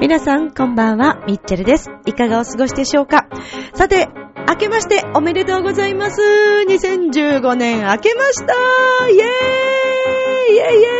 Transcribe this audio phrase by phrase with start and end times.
[0.00, 1.90] 皆さん、こんばんは、ミッチェルです。
[2.04, 3.28] いかがお過ごしでしょうか？
[3.72, 4.10] さて、
[4.46, 6.20] 明けましておめでとうございます。
[6.68, 8.52] 2015年明けました
[9.08, 9.20] イェー
[10.52, 10.92] イイェイイェ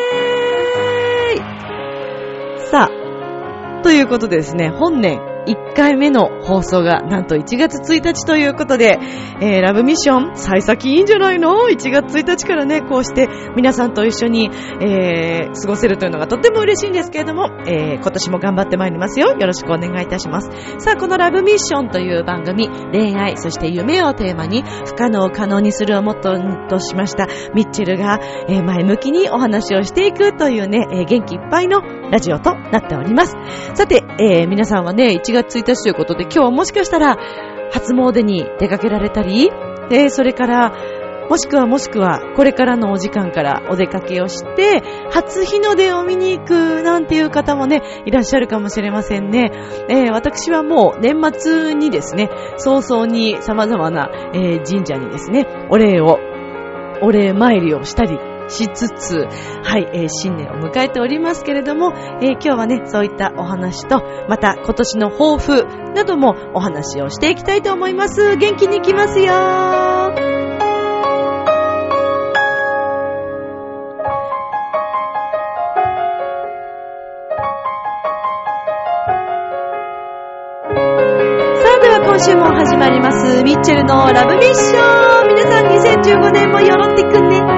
[1.39, 8.99] ーイさあ、ということでですね、本年1回目の放送がなんと1月1日ということで、
[9.41, 14.51] えー、ラブミッション、幸先いいんじゃないの ?1 月1日からね、こうして皆さんと一緒に、
[14.81, 19.37] えー、過ごせるというのがとっても嬉しいんですけれども、えー、今年も頑張ってまいりますよ。
[19.39, 20.49] よろしくお願いいたします。
[20.79, 33.35] さあ、このラブミッションという番組、恋愛、そして夢をテーマに、不可能を可能にするをモットーとしました、ミッチェルが、えー、前向きにお話をしていくというね、えー、元気いっぱいのラジオとなっております。
[33.75, 37.17] さて、えー、皆さんはね、1月1日ということで、今日もしかしたら、
[37.73, 39.51] 初詣に出かけられたり、
[39.91, 40.77] えー、それから、
[41.31, 49.51] もしくはもしくは、これからのお時間からお出かけをして、初日の出を見に行くなんていう方もね、いらっしゃるかもしれませんね。
[49.89, 56.19] えー、私はもう年末にですね、早々に様々な、えー、神社にですね、お礼を、
[57.01, 58.19] お礼参りをしたり、
[58.49, 59.27] しつつ、
[59.63, 65.65] はい、えー、新年を迎えておりますけれども、えー、今日はね、そういったお話と、また今年の抱負
[65.95, 68.37] などもお話をしていきたいと思います。
[68.37, 70.53] 元気に行きますよ
[82.13, 83.43] 今週も始まります。
[83.43, 87.52] ミッチェルのラブミッション皆さん2015年もよろってくんね。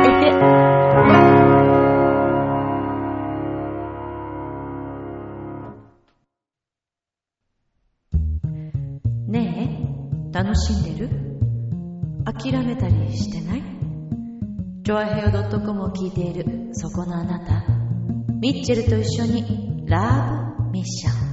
[10.34, 11.08] 楽しんでる？
[12.24, 13.62] 諦めたりしてない？
[14.82, 15.30] ジョアヘオ
[15.60, 17.64] .com を聞いているそこのあなた。
[18.40, 21.23] ミッチェルと一緒にラブミッション。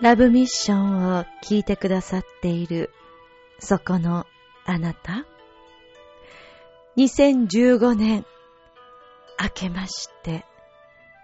[0.00, 2.90] ラブミッションを聞いてくださっている、
[3.58, 4.26] そこの
[4.64, 5.26] あなた。
[6.96, 8.24] 2015年、
[9.38, 10.46] 明けまして、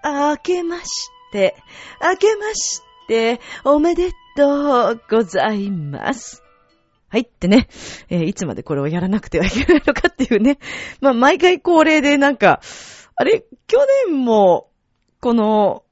[0.05, 1.57] 明けまして、
[2.03, 6.43] 明けまして、おめでとうございます。
[7.09, 7.69] はいってね、
[8.11, 10.59] えー、いつまでこれをやらなくてはいけないのかっていうね。
[11.01, 12.61] まあ、毎回恒例でなんか、
[13.15, 14.69] あれ、去年も、
[15.23, 15.86] この、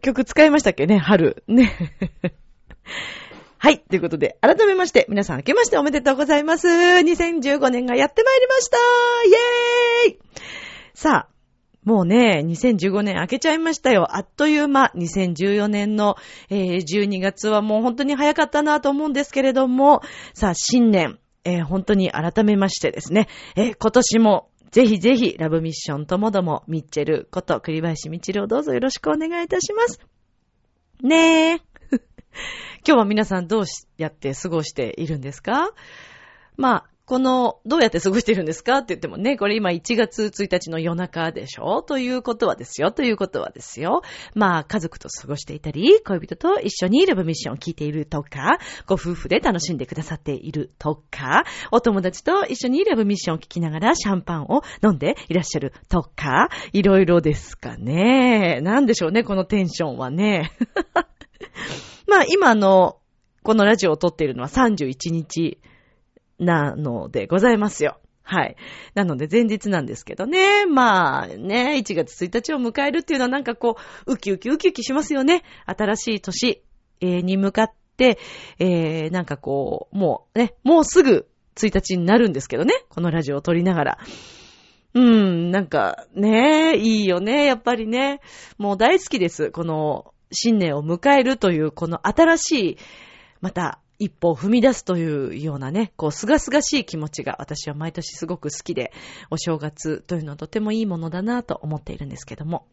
[0.00, 0.98] 曲使いましたっけね？
[0.98, 1.42] 春。
[1.46, 1.72] ね。
[3.58, 3.80] はい。
[3.80, 6.68] ということで、改めまして、皆さん明けましておめでとうございます。
[6.68, 8.76] 2015年がやってまいりました
[10.06, 10.18] イェーイ
[10.94, 11.38] さあ、
[11.84, 14.16] もうね、2015年明けちゃいましたよ。
[14.16, 16.16] あっという間、2014年の、
[16.50, 20.02] えー、12月はもう本当に早かったなと思うんですけれども、
[20.34, 30.00] さあ、新年、えー、本当に改めましてですね、えー、今年もぜひぜひ、ラブミッションともども、ミッチェルこと栗林みちるをどうぞよろしくお願いいたします。
[31.02, 31.60] ねえ。
[32.86, 33.64] 今日は皆さんどう
[33.96, 35.70] やって過ごしているんですか？
[36.56, 41.80] まあ、この、どうやって過ごしてるんですかって言ってもね、これ今1月1日の夜中でしょ？
[41.80, 42.92] ということはですよ。
[42.92, 44.02] ということはですよ。
[44.34, 58.60] まあ、家族と過ごしていたり、恋人と一緒にラブミッションを聞いているとか、ご夫婦で楽しんでくださっているとか、お友達と一緒にラブミッションを聞きながらシャンパンを飲んでいらっしゃるとか、いろいろですかね。
[58.60, 60.52] なんでしょうね、このテンションはね。
[62.06, 62.98] まあ、今の、
[63.42, 65.58] このラジオを撮っているのは31日
[66.38, 67.98] なのでございますよ。
[68.22, 68.56] はい。
[68.94, 70.66] なので前日なんですけどね。
[70.66, 73.76] まあね、1月1日を迎えるっていうのはなんかこ
[74.06, 75.44] う、ウキウキウキウキしますよね。
[75.64, 76.62] 新しい年、
[77.00, 78.18] に向かって、
[78.58, 81.26] えー、なんかこう、もうね、もうすぐ
[81.56, 82.74] 1日になるんですけどね。
[82.88, 83.98] このラジオを撮りながら。
[84.94, 88.20] うん、なんかね、いいよね、やっぱりね。
[88.58, 89.50] もう大好きです。
[89.50, 92.78] この新年を迎えるという、この新しい、
[93.40, 98.92] また一歩を踏み出すというようなね、こう、すがすがしい気持ちが私は毎年すごく好きで、
[99.30, 102.66] お正月というのはとてもいいものだなと思っているんですけども。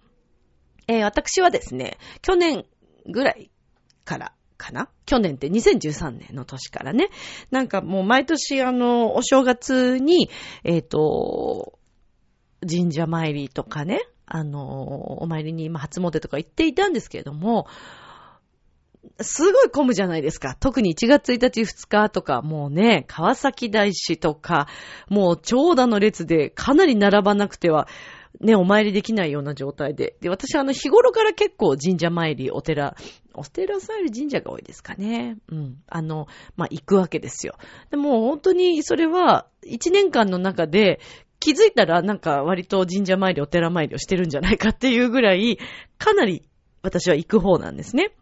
[0.88, 2.66] えー、私はですね、去年
[3.07, 3.50] ぐらい
[4.04, 4.89] からかな？
[5.06, 7.10] 去年って2013年の年からね。
[7.50, 10.30] なんかもう毎年あの、お正月に、
[10.63, 11.80] えっ、ー、と、
[12.62, 17.68] 神社参りとかね、あの、お参りに今初詣とか行っていたんですけれども、
[19.22, 20.56] すごい混むじゃないですか。
[20.60, 24.68] 特に1月1日2日とか、もうね、川崎大師とか、
[25.10, 27.88] もう長蛇の列でかなり並ばなくては、
[28.42, 30.16] ね、お参りできないような状態で。
[30.22, 32.96] で、私はあの、日頃から結構神社参り、お寺、
[33.34, 35.38] お寺参り神社が多いですかね。
[35.50, 35.78] うん。
[35.88, 36.28] あの、
[36.58, 37.56] まあ、行くわけですよ。
[37.92, 41.00] でも本当にそれは、1年間の中で、
[41.40, 45.60] 気づいたらなんか割と神社参り、お寺参りをしてるんじゃないかっていうぐらい、
[45.98, 46.48] かなり
[46.81, 48.16] 私は行く方なんですね。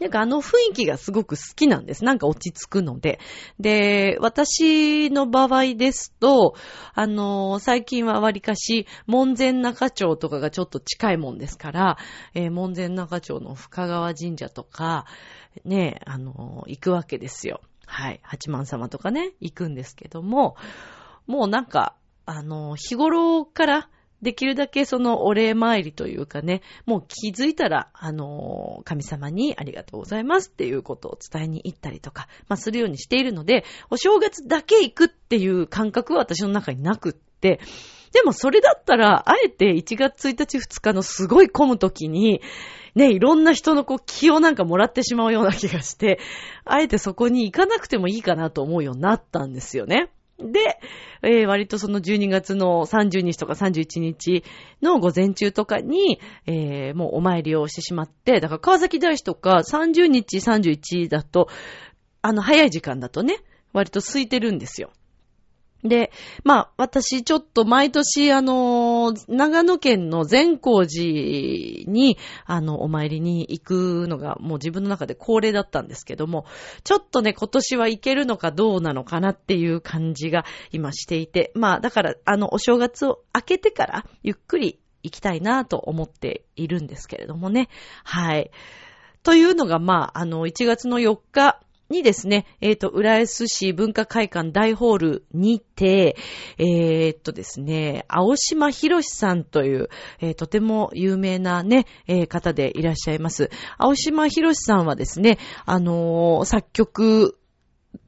[0.00, 2.04] なんかあの雰囲気がすごく好きなんです。
[2.04, 3.20] なんか落ち着くので。
[3.58, 6.54] で、私の場合ですと、
[6.94, 11.98] あの、最近はわりかし、門前中町とかがちょっと近いもんですから、
[12.34, 15.04] えー、門前中町の深川神社とか、
[15.64, 17.60] ね、あの、行くわけですよ。
[17.86, 18.20] はい。
[18.22, 20.56] 八幡様とかね、行くんですけども、
[21.26, 21.94] もうなんか、
[22.24, 23.88] あの、日頃から、
[24.22, 37.60] できるだけそのお礼参りというかね、もう気づいたら、あの、神様にありがとうございますっていうことを伝えに行ったりとか、まあするようにしているので、お正月だけ行くっていう感覚は私の中になくって、
[38.12, 42.40] でもそれだったら、あえて1月1日2日のすごい混む時に、
[42.94, 46.18] ね、いろんな人のこう気をなんかもらってしまうような気がして、
[46.64, 50.10] あえてそこに行かなくてもいいかなと思うようになったんですよね。
[50.42, 50.78] で、
[51.22, 54.44] えー、割とその12月の30日とか31日
[54.82, 61.48] の午前中とかに、えー、もうお参りをしてしまって、だから川崎大師とか30日、31だと、
[62.22, 63.38] あの早い時間だとね、
[63.72, 64.90] 割と空いてるんですよ。
[65.82, 66.12] で、
[66.44, 76.44] まあ、私ちょっと毎年、あの、長野県の善光寺に、あの、お参りに行くのがもう自分の中で恒例だったんですけども、
[76.84, 87.68] ちょっとね、今年は行けるのかどうなのかなっていう感じが今していて、まあ、だから、あの、お正月を明けてからゆっくり行きたいなと思っているんですけれどもね。
[88.04, 88.50] はい。
[89.22, 96.16] というのが、まあ、あの、1月の4日、にですね、えっ、ー、と、浦安市文化会館大ホールにて、
[96.58, 99.88] えっ、ー、とですね、青島博さんという、
[100.20, 103.50] えー、とても有名なね、え方でいらっしゃいます。
[103.76, 107.38] 青島博さんはですね、あの作曲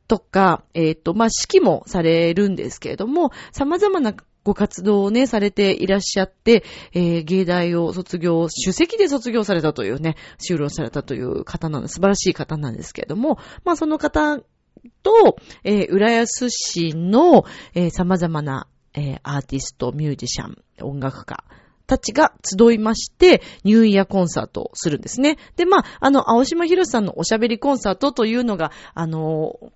[0.07, 4.15] とか、えっ、と、まあ、指揮もされるんですけれども、様々な
[4.45, 11.95] ご活動をね、されていらっしゃって、えー、芸大を卒業、主席で卒業されたというね、修了されたという方なんです。
[11.95, 14.41] 素晴らしい方なんですけれども、まあその方
[15.03, 17.45] と、えー、浦安市の、
[17.75, 21.45] えー、様々な、えー、アーティスト、ミュージシャン、音楽家、
[21.87, 25.37] たちが集いまして、ニューイヤーコンサートをするんですね。
[25.57, 29.73] で、まあ、あの、青島博さんのおしゃべりコンサートというのが、あの、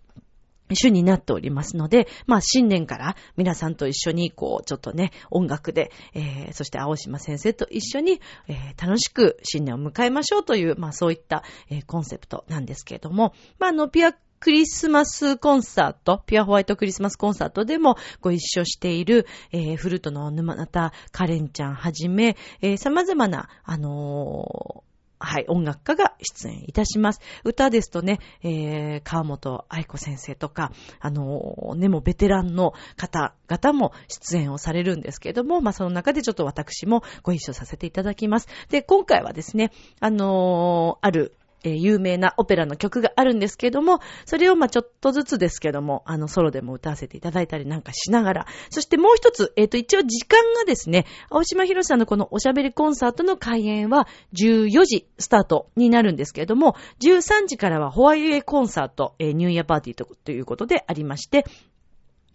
[0.74, 24.85] 主になっておりますので、まあ新年から皆さんと一緒にこうちょっとね、音楽で、えー、そして青島先生と一緒に、えー、楽しく新年を迎えましょうという、まあそういった、えー、コンセプトなんですけれども、まああのピアクリスマスコンサート、ピアホワイトクリスマスコンサートでもご一緒している、えー、フルートの沼田カレンちゃんはじめ、えー、様々な、あのー
[25.18, 27.20] はい、音楽家が出演いたします。
[27.44, 38.48] 歌ですとね、えー、川本愛子先生とか、あのね、もベテランの方々も出演をされるんですけれども、まあ、その中でちょっと私もご一緒させていただきます。
[38.68, 41.34] で、今回はですね、あのー、ある
[41.64, 61.44] えー、有名なオペラの曲があるんですけども、それをまちょっとずつですけども、あの、ソロでも歌わせていただいたりなんかしながら、そしてもう一つ、えっ、ー、と、一応時間がですね、青島博さんのこのおしゃべりコンサートの開演は14時スタートになるんですけれども、13時からはホワイエコンサート、えー、ニューイヤーパーティーということでありまして、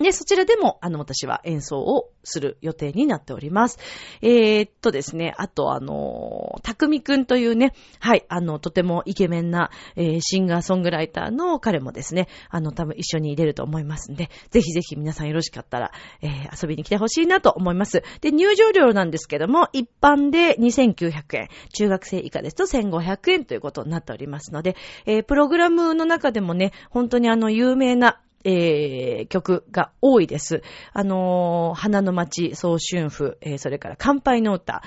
[0.01, 3.79] で、そちらでも、あの、私は演奏をする予定になっております。
[4.21, 15.91] えー、っとですね、あと、あの、たくみくんというね、はい、あの、とてもイケメンな、えー、シンガーソングライターの彼もですね、あの、多分一緒に出ると思いますんで、ぜひぜひ皆さんよろしかったら、
[16.21, 18.03] えー、遊びに来てほしいなと思います。
[18.21, 30.63] で、入場料なんですけども、一般で2900円、中学生以下ですと1500円ということになっておりますので、えー、プログラムの中でもね、本当にあの、有名な、えー、曲が多いです。
[30.93, 34.81] あのー、花の街、総春風、えー、それから乾杯の歌、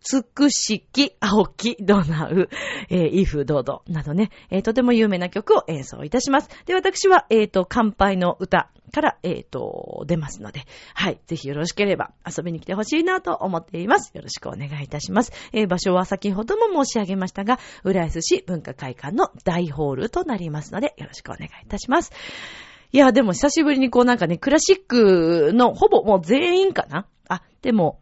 [0.00, 2.48] 美しき青きドナウ、
[2.88, 6.48] えー、イフドドなどね、えー、とても有名な曲を演奏いたします。
[6.66, 10.62] で、私は、えっ、ー、と、乾杯の歌から、えっ、と、出ますので、
[10.94, 11.20] はい。
[11.26, 14.10] ぜひよろしければ遊びに来てほしいなと思っています。
[14.14, 15.32] よろしくお願いいたします。
[15.52, 22.10] え、場所は先ほども申し上げましたが、浦安市文化会館の大ホールとなりますので、よろしくお願いいたします。
[22.92, 27.06] いや、でも久しぶりにこうなんかね、クラシックのほぼもう全員かな？
[27.28, 27.99] あ、でも、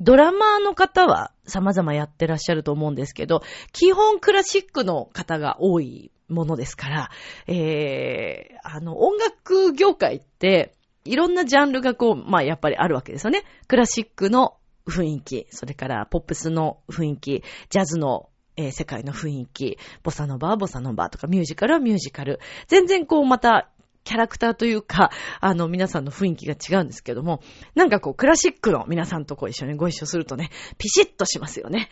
[0.00, 7.10] ドラマーの方は様々やってらっしゃると思うんですけど、基本クラシックの方が多いものですから、
[7.46, 10.74] えー、あの、音楽業界って、
[11.04, 13.44] いろんなジャンルがこう、まあやっぱりあるわけですよね。
[13.68, 22.38] クラシックの雰囲気、それからポップスの雰囲気、ジャズのえー、世界の雰囲気、ボサノバはボサノバとか、ミュージカルはミュージカル。
[22.68, 23.68] 全然こうまた
[24.04, 27.40] キャラクターというか、あの、皆さんの雰囲気が違うんですけども、
[27.74, 31.88] なんかこう、クラシックの皆さんとこう一緒にご一緒するとね、ピシッとしますよね。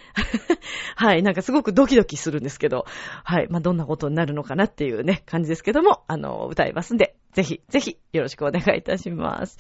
[0.95, 2.85] はい、なんかすごくドキドキするんですけど、
[3.25, 9.59] はい、まあ、どんなことになるのかなっていうね、感じですけども、あの、歌いますんで、ぜひ、ぜひ、よろしくお願いいたします。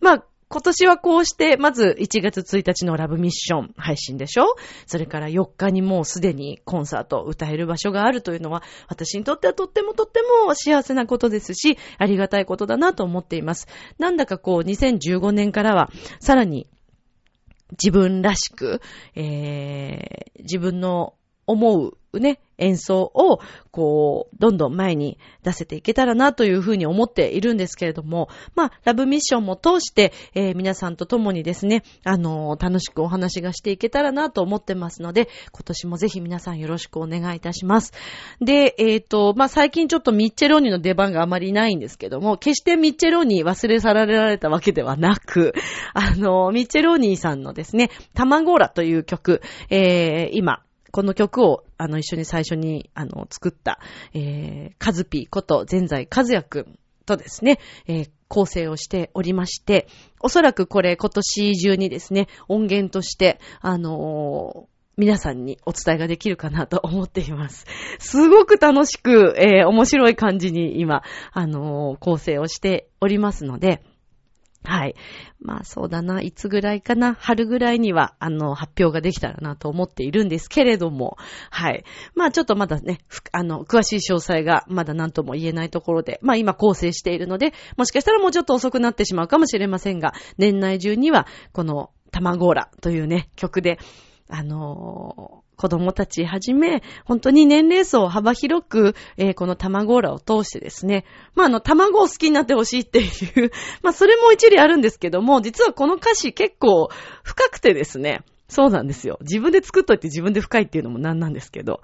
[0.00, 4.56] まあ、今年はこうして、まず1月1日のラブミッション配信でしょ？
[4.86, 13.68] それから4日にもうすでにコンサート歌える場所があるというのは、私にとってはとってもとっても幸せなことですし、ありがたいことだなと思っています。
[13.98, 16.66] なんだかこう、2015年からは、さらに
[17.72, 18.80] 自分らしく、
[19.14, 21.12] えー、自分の
[21.48, 23.40] 思うね、演奏を、
[23.70, 37.92] こう、どんどん前に出せていけたらなというふうに思っているんですけれども、まあ、ラブミッションも通して、えー、皆さんと共にですね、あのー、楽しくお話がしていけたらなと思ってますので、今年もぜひ皆さんよろしくお願いいたします。
[38.40, 45.52] で、えっ、ー、と、まあ、最近ちょっとミッチェローニの出番があまりないんですけども、決してミッチェローニ忘れ去られたわけではなく、
[45.92, 53.80] あのミッチェローニさんのですね、タマゴーラという曲、え、今、この曲を、あの、一緒に最初に、あの、作った、
[54.14, 59.88] えー、カズピーこと全財和也くんとですね、えー、構成をしておりまして、
[60.20, 67.66] おそらくこれ今年中にですね、音源として、あのー皆さんにお伝えができるかなと思っています。
[68.00, 73.80] すごく楽しく、えー、面白い感じに今、あのー、構成をしておりますので、
[74.64, 74.94] はい。
[75.40, 81.16] まあそうだな、いつぐらいかな、春ぐらいには、あの、発表ができたらなと思っているんですけれども、
[81.50, 81.84] はい。
[82.14, 82.98] まあちょっとまだね、
[83.32, 93.78] あの、詳しい詳細がまだ何とも言えないところで、まあ今構成しているので、もしかしたらもうちょっと遅くなってしまうかもしれませんが、年内中には、この、タマゴーラというね、曲で、
[94.28, 103.50] あのー子供たちはじめ、本当に年齢層を幅広く、えー、この卵オーラを通してですね、まあ、あの、卵を好きになってほしいっていう、
[103.82, 106.88] まあ、それも一理あるんですけども、実はこの歌詞結構
[107.24, 109.18] 深くてですね、そうなんですよ。
[109.22, 111.82] 自分で作っといて自分で深いっていうのも何なんですけど、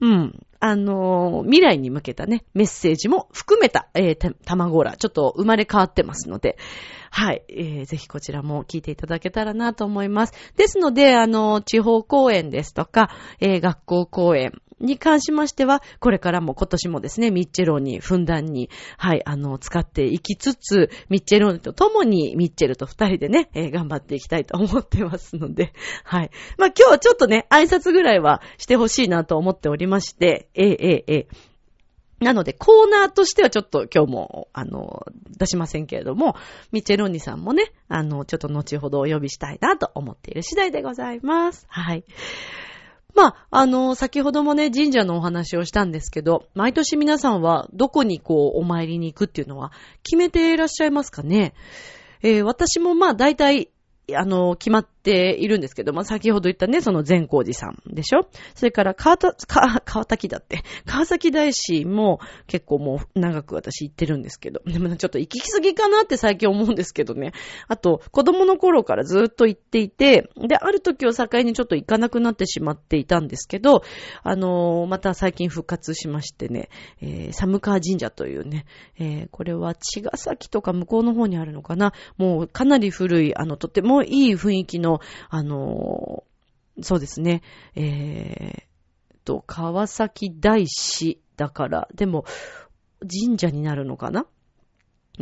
[0.00, 0.46] うん。
[0.58, 6.56] あのー、未来に向けたね、メッセージも含めた、えー、卵ら、ちょっと生まれ変わってますので、
[7.10, 10.32] はい、えー、ぜひこちらも聞いていただけたらなと思います。
[10.56, 13.10] ですので、あの、地方公演ですとか、
[13.40, 18.68] えー、学校公演、に関しましては、これからも今年もですね、ミッチェローにふんだんに、
[18.98, 25.72] はい、あの、使っていきつつ、ミッチェローニと共にミッチェルと二人でね、えー、頑張っていきたいと思ってますので、
[26.04, 26.30] はい。
[26.58, 31.36] まあ、今日はちょっとね、挨拶ぐらいはしてほしいなと思っておりまして、えー、えー、えー
[32.18, 35.04] なので、コーナーとしてはちょっと今日も、あの、
[35.36, 36.34] 出しませんけれども、
[36.72, 41.66] ミッチェロンニさんもね、あの、ちょっと後ほどお呼びしたいなと思っている次第でございます。
[41.68, 42.04] はい。
[43.16, 51.54] まあ、あの、先ほどもね、神社のお話をしたんですけど、毎年皆さんはどこにこう、お参りに行くっていうのは決めていらっしゃいますかね？
[52.22, 53.70] えー、私もまあ大体
[54.14, 58.28] あの、決まっているんですけど、まあ、先ほど言ったね、その善光寺さんでしょ？
[58.56, 67.32] それから川た、川、川崎だって、川崎大師も結構もう長く私行ってるんですけど、でもちょっと行き過ぎかなって最近思うんですけどね。
[67.68, 73.82] あと、子供の頃からずっと行っていて、で、ある時を境にちょっと行かなくなってしまっていたんですけど、
[74.22, 76.68] あのー、また最近復活しましてね、
[77.00, 78.66] えー、寒川神社というね、
[78.98, 81.92] えー、これは茅ヶ崎とか向こうの方にあるのかな。
[82.16, 84.95] もうかなり古い、あの、とてもいい雰囲気の、
[85.28, 86.24] あの、
[86.82, 87.42] そうですね、
[87.74, 88.66] えー、
[89.24, 92.24] と、川崎大師だから、でも、
[93.00, 94.26] 神社になるのかな？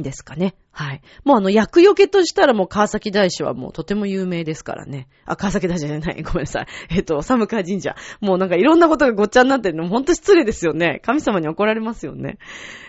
[0.03, 0.55] ですかね。
[0.73, 1.03] はい。
[1.25, 5.09] もうあの、薬除けとしたらもう川崎大師はもうとても有名ですからね。
[5.25, 6.23] あ、川崎大師じゃない。
[6.23, 6.67] ごめんなさい。
[6.91, 7.95] えっ、と、寒川神社。
[8.21, 11.01] もうなんかいろんなことがごっちゃになってるの、ほんと失礼ですよね。
[11.05, 12.39] 神様に怒られますよね。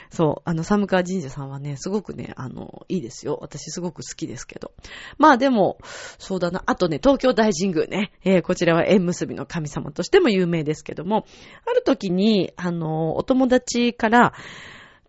[0.10, 3.38] そう、あの、寒川神社さんはね、すごくね、あの、いいですよ。
[3.42, 4.72] 私すごく好きですけど。
[5.18, 5.78] まあでも、
[6.18, 6.64] そうだな。
[6.66, 8.12] あとね、東京大神宮ね。
[8.24, 11.26] えー、こちらは縁結びの神様としても有名ですけども、
[11.68, 14.34] ある時に、あの、お友達から、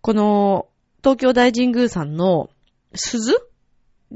[0.01, 0.69] この、
[1.07, 2.51] 東京大神宮さんの
[2.93, 3.37] 鈴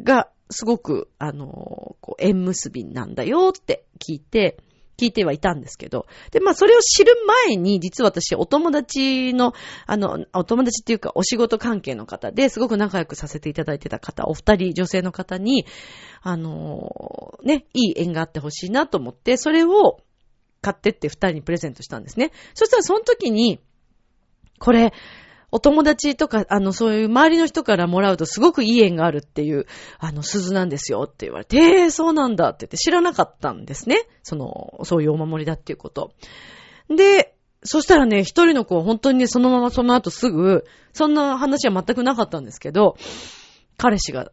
[0.03, 4.59] がすごく、あの、こう、縁結びなんだよって聞いて、
[4.99, 6.09] 聞いてはいたんですけど。
[6.33, 7.15] で、まあ、それを知る
[7.47, 9.53] 前に、実は私、お友達の、
[9.87, 15.67] あの、お友達っていうか、お仕事関係の方ですごく仲良くさせていただいてた方、お二人、女性の方に、
[16.23, 20.01] あの、ね、いい縁があってほしいなと思って、それを
[20.61, 22.33] 買ってって二人にプレゼントしたんですね。
[22.55, 23.61] そしたら、その時に、
[24.59, 24.93] これ、
[25.53, 29.67] お友達とか、あの、そういう周りの人からもらうとすごくいい縁があるっていう、
[29.99, 34.07] あの、鈴なんですよって言われて、えー、そうなんだって言って知らなかったんですね。
[34.23, 36.13] その、そういうお守りだっていうこと。
[36.89, 42.97] で、そしたらね、一人の子は、本当にね、そのままその後すぐ、そんな話は全くなかったんですけど、
[43.77, 44.31] 彼氏が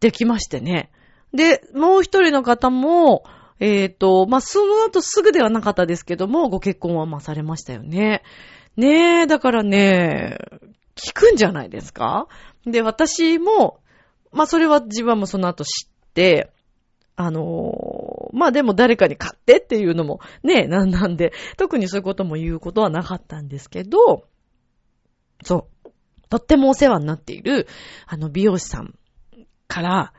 [0.00, 0.90] できましてね。
[1.34, 3.24] で、もう一人の方も、
[3.60, 8.22] えっ、ー、と、まあ、その後すぐではなかったですけども、ご結婚はまされましたよね。
[8.76, 10.38] ねえ、だからね、
[11.04, 12.28] 聞くんじゃないですか？
[12.66, 13.80] で、私も、
[14.32, 16.52] まあ、それは自分もその後知って、
[17.16, 24.24] あのー、まあ、でも誰かに買ってっていうのもね、なんなんで、特にそういうことも言うことはなかったんですけど、
[25.42, 25.90] そう。
[26.28, 27.66] とってもお世話になっている、
[28.06, 28.94] あの、美容師さん
[29.66, 30.12] から、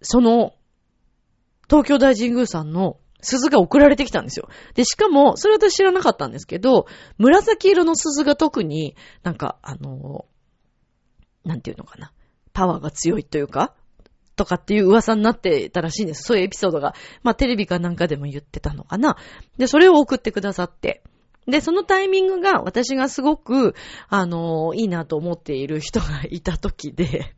[0.00, 0.54] その、
[1.68, 4.48] 東京大神宮さんの鈴が送られてきたんですよ。
[4.74, 6.86] で、しかも、それ私知らなかったんですけど、
[7.18, 10.26] 紫色の鈴が特になんか、あの、
[11.44, 12.12] なんていうのかな。
[12.52, 13.74] パワーが強いというか、
[14.36, 16.22] とかっていう噂になってたらしいんです。
[16.22, 19.16] そういうエピソードが、まあテレビかなんかでも言ってたのかな。
[19.58, 21.02] で、それを送ってくださって。
[21.46, 23.74] で、そのタイミングが私がすごく、
[24.08, 27.34] あのいいなと思っている人がいた時で、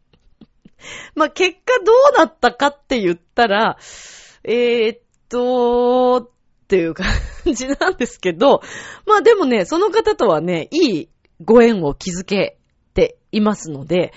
[1.15, 3.79] ま結果どうなったかって言ったら、
[4.45, 6.31] えー、と、
[6.65, 7.07] っていう感
[7.47, 8.61] じなんですけど、
[9.07, 11.09] まあでもね、その方とはね、いい
[11.43, 12.59] ご縁を築け
[12.95, 14.13] ていますので、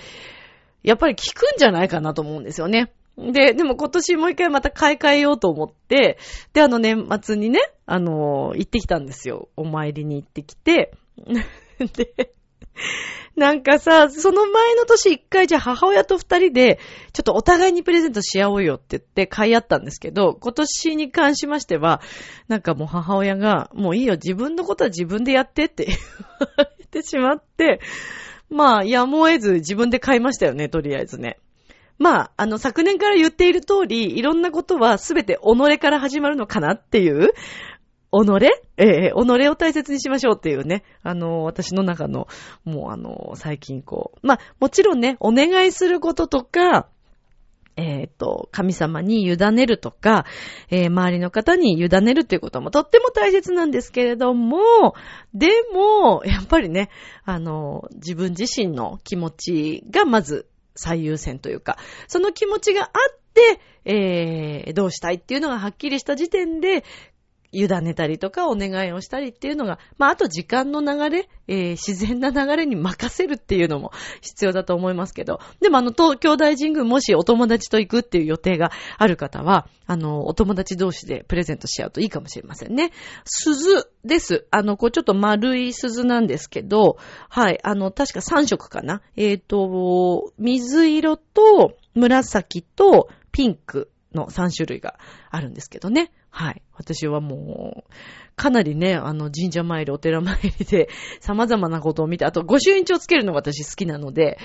[0.82, 2.92] やっぱり聞くんじゃないかなと思うんですよね。
[3.16, 6.18] で、でも今年もう一回また買い替えようと思って、
[6.52, 9.48] で、あの年末にね、あの行ってきたんですよ。
[9.56, 10.92] お参りに行ってきて。
[11.78, 12.34] で、
[13.36, 16.78] なんかさ、その前の年一回じゃ母親と二人で、
[17.12, 22.00] ちょっとお互いにプレゼントし合おうよって言って買い合ったんですけど、今年に関しましては、
[22.48, 25.96] なんかもう母親が、もういいよ、自分のことは自分でやってって 言
[26.58, 27.80] われてしまって、
[28.50, 31.38] まあ、やむを得ず自分で買いましたよね、とりあえずね。
[31.98, 37.32] まあ、あの、昨年から言っている通り、いろんなことはすべて己から始まるのかなっていう、
[38.12, 38.50] 己？
[38.76, 42.28] ええー、己を大切にしましょうっていうね、あの、私の中の、
[42.64, 46.88] もうあの、最近こう、まあ、もちろんね、お願いすることとか、
[47.76, 50.26] えっ、ー、と、神様に委ねるとか、
[50.68, 54.94] えー、周りの方に委ねるっていうこともとっても大切なんですけれども、
[55.32, 56.90] でも、やっぱりね、
[57.24, 66.84] あの、自分自身の気持ちがまず最優先というか、その気持ちがあって、えー、どうしたいっていうのがはっきりした時点で、
[67.52, 82.92] 委ねたりとかお願いをしたりっていうのが、まあ、あと時間の流れ、えー、自然な流れに任せるっていうのも必要だと思いますけど、でもあの、東京大神宮もしお友達と行くっていう予定がある方は、あの、お友達同士でプレゼントし合うといいかもしれませんね。
[83.24, 84.46] 鈴です。
[84.50, 86.96] あの、こうちょっと丸い鈴なんですけど、
[87.28, 89.02] はい、あの、確か3色かな。
[89.16, 94.98] えっ、ー、と、水色と紫とピンクの3種類が
[95.30, 96.12] あるんですけどね。
[96.30, 96.62] はい。
[96.74, 97.92] 私はもう、
[98.36, 100.88] かなりね、あの、神社参り、お寺参りで、
[101.20, 104.38] 様々なことを見て、あと、御朱印帳つけるのが私好きなので、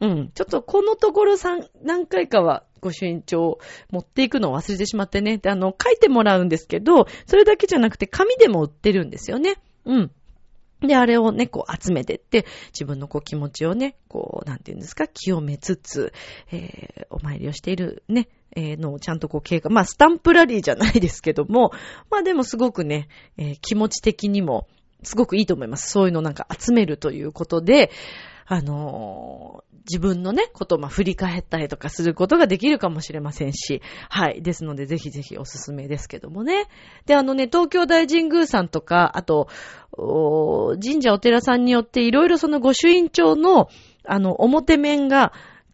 [0.00, 0.30] うん。
[0.34, 3.58] ちょっとこのところ3、何回かは御朱印帳を
[3.90, 5.38] 持っていくのを忘れてしまってね。
[5.38, 9.56] で、あの、書いてもらうんですけど、それだけじゃなくて紙でも売ってるんですよね。
[9.84, 10.10] うん。
[10.86, 16.12] で、あれをね、こう集めてって、自分のこう気持ちをね、こう、なんていうんですか、清めつつ、
[16.50, 21.72] えー、お参りをしているね、えー、のをちゃんとこう経過、まあ、スタンプラリーじゃないですけども、
[22.10, 24.66] まあでもすごくね、えー、気持ち的にも、
[25.02, 25.90] すごくいいと思います。
[25.90, 27.90] そういうのなんか集めるということで、
[28.46, 34.40] あのー、自分のね、ことをま振り返ったりとかすることができるかもしれませんし、はい。
[34.40, 36.66] ですので、ぜひぜひおすすめですけどもね。
[37.04, 39.48] で、あのね、東京大神宮さんとか、あと、
[40.82, 43.68] 神社お寺さんによっていろいろその御朱印帳の、
[44.06, 45.32] あの、表面が、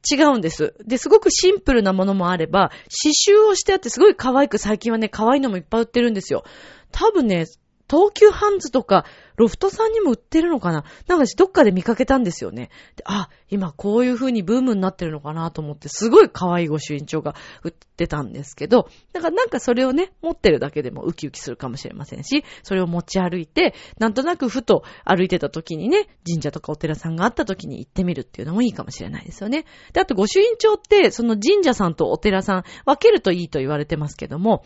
[0.09, 0.75] 違うんです。
[0.87, 2.71] で、すごくシンプルなものもあれば、
[3.03, 6.45] 刺繍をしてあってすごい可愛く最近はね、可愛いのもいっぱい売ってるんですよ。
[6.93, 7.47] 多分ね、
[7.91, 9.05] 東急ハンズとか、
[9.37, 10.85] ロフトさんにも売ってるのかな？
[11.07, 12.69] なんか私どっかで見かけたんですよね。
[13.05, 29.65] あ、今こういう風にブームになってるのかなと思って、すごい可愛いご朱印帳が売ってたんですけど、だからなんかそれをね、持ってるだけでもウキウキするかもしれませんし、それを持ち歩いて、なんとなくふと歩いてた時にね、神社とかお寺さんがあった時に行ってみるっていうのもいいかもしれないですよね。
[29.95, 34.65] で、あと御朱印帳って、その神社さんとお寺さん分けるといいと言われてますけども、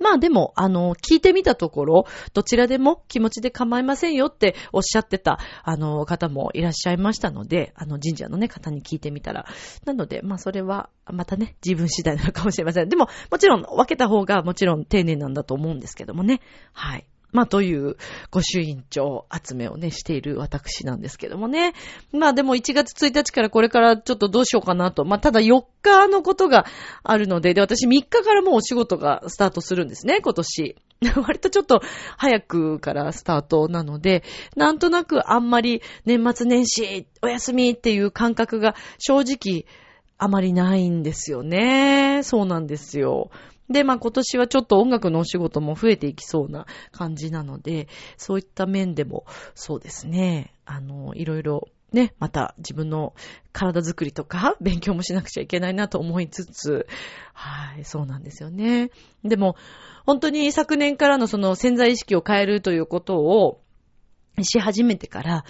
[0.00, 9.46] まあでも、あの、聞いてみたところ、どちらでも気持ちで構いませんよっておっしゃってた、あの、方もいらっしゃいましたので、あの、神社のね、方に聞いてみたら。
[9.84, 12.88] なので、まあそれは、またね、自分次第なのかもしれません。
[12.88, 16.40] でも、もちろん、分けた方がもちろん丁寧なんだと思うんですけどもね。
[16.72, 17.06] はい。
[17.32, 17.96] まあ、という
[18.30, 21.74] 御朱印帳集めをね、している私なんですけどもね。
[22.12, 25.04] まあ、でも1月1日からこれからちょっとどうしようかなと。
[25.04, 26.66] まあ、ただ4日のことが
[27.02, 30.76] あるので、で、私3日からもうお仕事がスタートするんですね、今年。
[31.26, 31.82] 割とちょっと
[32.16, 34.22] 早くからスタートなので、
[34.56, 39.66] なんとなくあんまり年末年始お休みっていう感覚が正直
[40.18, 42.22] あまりないんですよね。
[42.22, 43.30] そうなんですよ。
[43.70, 49.24] で、まあ今年はちょっと音楽のお仕事も増えていきそうな感じなので、そういった面でも、
[49.54, 53.14] そうですね、あの、いろいろね、また自分の
[53.52, 56.86] 体づくりとか 勉強もしなくちゃいけないなと思いつつ、
[57.32, 58.90] はい、そうなんですよね。
[59.24, 59.56] でも、
[60.04, 63.60] 本当に昨年からのその潜在意識を変えるということを
[64.42, 65.44] し始めてから、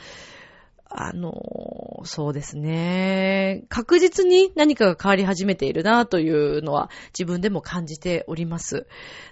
[0.99, 3.65] あの、そうですね。
[3.69, 8.87] 確実に何かが変わり始めているなというのは自分でも感じております。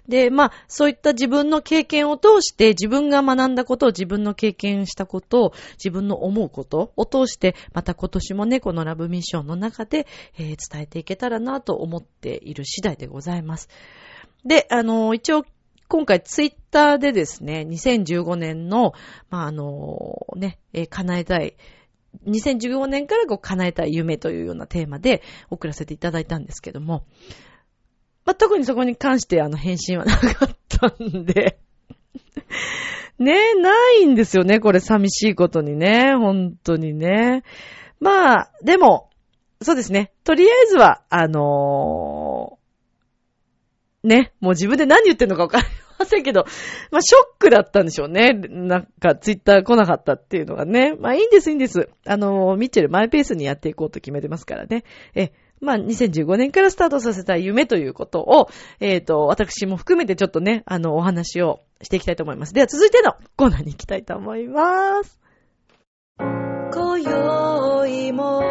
[0.06, 10.06] で、まあ、そういった自分の経験を通して自分が学んだことを自分の経験したことを自分の思うことを通してまた今年もね、このラブミッションの中で、
[10.38, 13.70] えー、伝えていけたらなと思っている次第でございます。
[14.44, 15.46] で、あの、一応
[15.94, 18.94] 今回ツイッターでですね、2015年の、
[19.30, 20.58] まあ、あの、ね、
[20.90, 21.54] 叶えたい、
[22.26, 27.06] 2015年からこう叶えたい夢というようなテーマで送らせていただいたんですけども、
[28.24, 31.60] まあ、特にそこに関してあの返信はなかったんで。
[33.20, 37.44] ね、ないんですよね、これ寂しいことにね、本当にね。
[38.00, 39.10] まあ、でも、
[39.62, 45.64] そうですね、とりあえずは、あのー、ね、もう自分で何言ってんのかわかり
[45.98, 46.44] ませんけど、
[46.90, 48.32] まあ、ショックだったんでしょうね。
[48.32, 50.94] なんか、ツイッター来なかったっていうのがね。
[50.98, 51.88] まあ、いいんです、いいんです。
[52.06, 54.84] あの、ミッチェルマイペースにやっていこうと決めてますからね。
[55.14, 58.48] え、まあ、2015年からスタートさせた夢ということを、
[58.80, 62.52] えっ、ー、と、私も含めてちょっとね、あの、お話をしていきたいと思います。
[62.52, 65.18] では、続いてのコーナーに行きたいと思います。
[66.18, 68.42] 今宵も、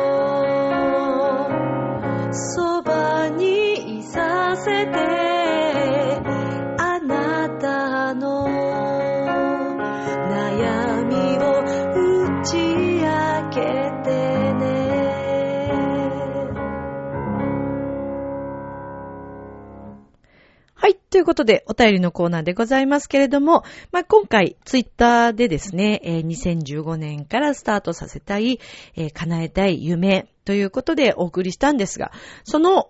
[21.14, 28.60] ということで、お便りのコーナーでございますけれども、まあ、今回、ツイッターでですね、えー、2015年からスタートさせたい、
[28.96, 32.12] えー、叶えたい夢ということでお送りしたんですが、
[32.44, 32.90] その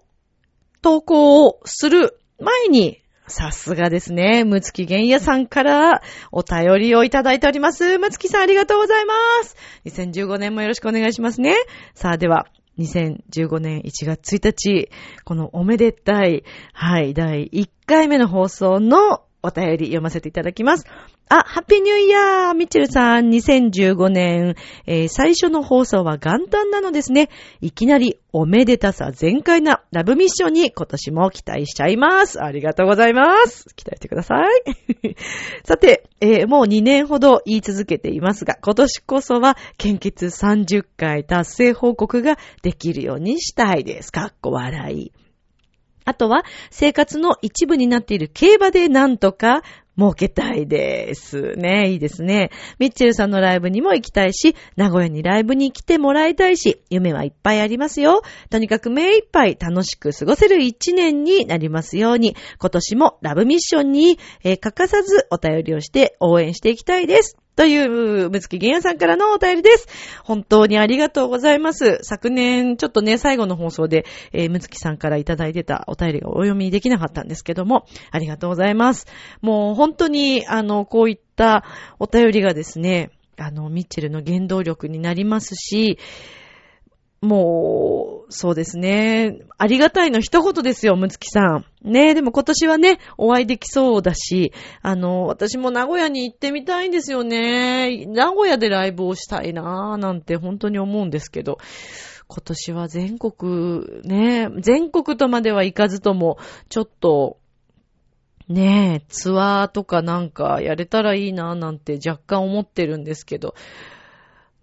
[0.81, 4.45] 投稿をする前に、さすがですね。
[4.45, 7.97] むつきげんやさんからお便りをいただいております。
[7.97, 9.57] むつきさんありがとうございます。
[9.85, 11.55] 2015年もよろしくお願いしますね。
[11.93, 14.89] さあでは、2015年1月1日、
[15.23, 20.85] このおめでたい、はい、第1回目の放送のお便り読ませていただきます。
[21.29, 24.55] あ、ハッピーニューイヤーミッチェルさん、2015年、
[24.85, 27.29] えー、最初の放送は元旦なのですね。
[27.61, 32.43] いきなりおめでたさ全開なラブミッションに今年も期待しちゃいます。
[32.43, 33.73] ありがとうございます。
[33.75, 35.15] 期待してください。
[35.65, 44.11] さて、えー、もう2年ほど言い続けていますが、今年こそは献血30回達成報告ができるようにしたいです。
[44.11, 45.11] かっこ笑い。
[46.05, 49.63] あとは、生活の一部になっている競馬でなんとか
[49.97, 51.53] 儲けたいです。
[51.55, 52.49] ね、いいですね。
[52.79, 58.21] ミッチェルさんのライブにも行きたいし、名古屋にライブに来てもらいたいし、夢はいっぱいありますよ。
[58.49, 67.42] とにかく目いっぱい楽しく過ごせる一年になりますように、今年もラブミッションに、欠かさずお便りをして応援していきたいです。
[67.55, 69.87] という、むつきげんやさんからのお便りです。
[70.23, 71.99] 本当にありがとうございます。
[72.01, 79.05] 昨年、ちょっとね、最後の放送で、えー、むつきさんからいただいてたお便りがお読みできなかったんですけども、ありがとうございます。
[79.41, 81.63] もう本当に、あの、こういった
[81.99, 85.99] お便りがですね、あの、ミッチェルの原動力になりますし、
[87.23, 89.39] もう、そうですね。
[89.57, 91.65] ありがたいの一言ですよ、むつきさん。
[91.81, 98.05] ねでも今年はね、お会いできそうだし、あの、私も名古屋に行ってみたいんですよね。
[98.07, 101.59] 名古屋でライブをしたいなぁ、なんて本当に思うんですけど。
[102.27, 107.37] 今年は全国、ね全国とまでは行かずとも、ちょっと、
[108.49, 113.55] ねえ、ツアーとかなんかやれたらいいなぁなんて若干思ってるんですけど、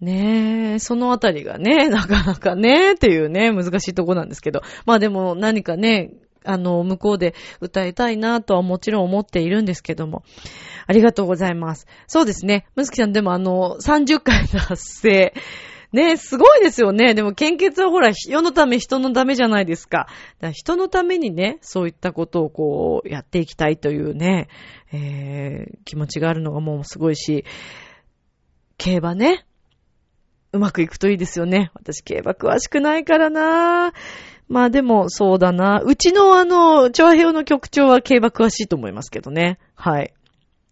[0.01, 4.63] ねえ、そのあたりがね、 なかなかね、っていうね、難しいとこなんですけど。
[4.87, 6.11] まあでも何かね、
[6.45, 10.23] あの、向こうで歌いたいなとはもちろん思っているんですけども。
[10.87, 11.87] ありがとうございます。
[12.07, 12.67] そうですね。
[12.77, 15.35] むすきさんでもあの、30回達成。
[15.93, 17.15] ねすごいですよね。
[17.15, 20.07] でも献血はほら、世のため人のためじゃないですか。
[20.41, 24.49] か人のためにね、そういったことをこう、やっていきたいというね、
[24.93, 27.45] えー、気持ちがあるのがもうすごいし、
[28.79, 29.45] 競馬ね、
[30.53, 31.71] うまくいくといいですよね。
[31.75, 33.93] 私競馬詳しくないからな
[34.49, 35.81] まあでもそうだな。
[35.85, 39.61] うちのあの、調和表の局長は競馬詳しいと思いますけどね。
[39.77, 40.13] はい。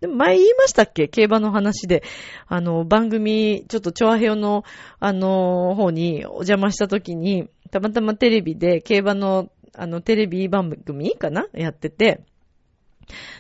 [0.01, 1.07] でも前言いましたっけ？
[1.09, 2.03] 競馬の話で。
[2.49, 4.65] あの、番組、ちょっと調和表の、
[4.99, 11.47] あの、方にお邪魔した時に、たまたまテレビで競馬の、あの、テレビ番組かな？
[11.53, 12.25] やってて、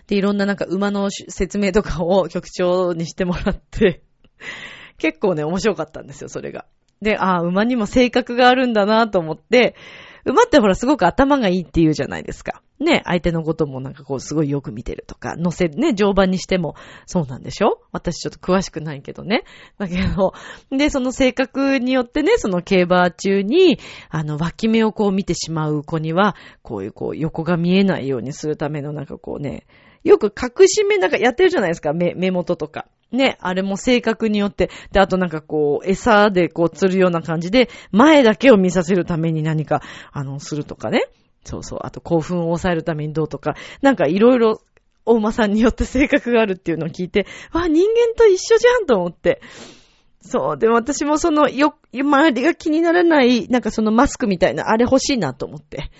[0.06, 4.02] で、いろんななんか馬の説明とかを局長にしてもらって
[4.98, 6.66] 結構ね、面白かったんですよ、それが。
[7.00, 9.76] で、ああ、馬にも性格があるんだなと思って、
[10.24, 12.60] 馬ってほらすごく頭がいいって言うじゃないですか。
[12.80, 16.74] ね、相手のこともなんかこうすごいよく見てるとか、乗せね、乗馬にしても
[17.06, 17.80] そうなんでしょ？
[17.92, 19.44] 私ちょっと詳しくないけどね。
[19.78, 20.34] だけど、
[20.70, 23.78] で、その性格によってね、その競馬中に、
[24.10, 29.66] あの、脇目をこう見てしまう子には、こういうこう横が見えないようにするためのなんかこうね、
[30.04, 32.86] よく隠し目なんかやってるじゃないですか、目、目元とか。
[33.10, 41.08] ね、あれも性格によって、で、あとなんかこう、餌でこう釣るような感じで、前だけを見させるために何か、あの、するとかね。
[41.44, 41.78] そうそう。
[41.82, 44.60] あと興奮を抑えるためにどうとか、なんかいろいろ、
[45.06, 49.40] お馬さんによって性格があるっていうのを聞いて、わ、人間と一緒じゃんと思って。
[50.20, 50.58] そう。
[50.58, 55.90] でも私もその、よ、周りが気にならない、なんかそのマスクみたいな、あれ欲しいなと思って。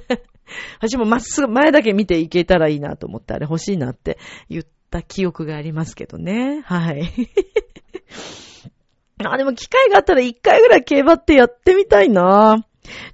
[0.80, 6.62] 私もまっすぐ前だけ見ていけたらいいなと思って、あれ欲しいなって言ってた記憶がありますけどね。
[6.64, 7.10] はい。
[9.24, 12.64] あ、でも機会があったら一回ぐらい競馬ってやってみたいな。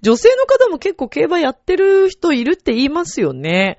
[0.01, 3.79] 女性の方も結構競馬やってる人いるって言いますよね。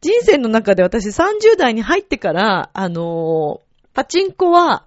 [0.00, 4.84] 人生の中で私30代に入ってから、あのー、パチンコは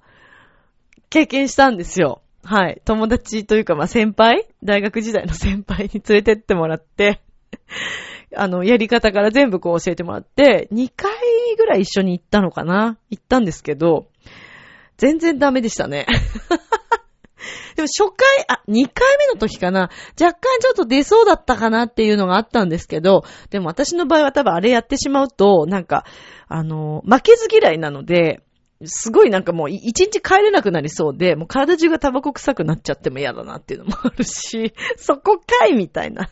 [1.10, 2.22] 経験したんですよ。
[2.43, 2.82] はい。
[2.86, 4.48] 友達というか、まあ、先輩？
[4.63, 7.22] 大学時代の先輩に連れてってもらって、
[8.36, 11.12] あの、やり方から全部こう教えてもらって、2回
[11.60, 12.98] ぐらい一緒に行ったのかな？
[13.10, 14.08] 行ったんですけど、
[14.98, 16.08] 全然ダメでしたね。
[17.76, 19.89] でも初回、あ、2回目の時かな？
[20.19, 26.06] 若干ちょっと出そうだったかなっていうのがあったんですけど、でも私の場合は多分あれやってしまうと、なんか、
[26.48, 28.41] あの、負けず嫌いなので、
[28.86, 36.30] すごいなんかもう一日帰れなくなりそうで、もう体中がタバコ臭くなっちゃっても嫌だなっていうのもあるし、 そこかいみたいな。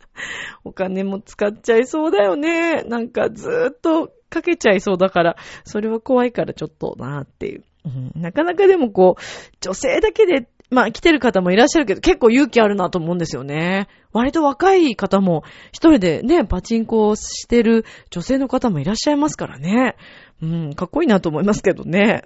[0.64, 2.82] お金も使っちゃいそうだよね。
[2.84, 7.64] なんかずーっとかけちゃいそうだから、それは怖いからちょっとなーっていう。
[7.84, 9.22] うん、なかなかでもこう、
[9.60, 13.88] 女性だけで、まあ来てる方もいらっしゃるけど、結構勇気あるなと思うんですよね。
[14.12, 19.96] 割と若い方も、一人でね、パチンコをしてる女性の方もいらっしゃいますからね。
[20.42, 22.22] うん、かっこいいなと思いますけどね。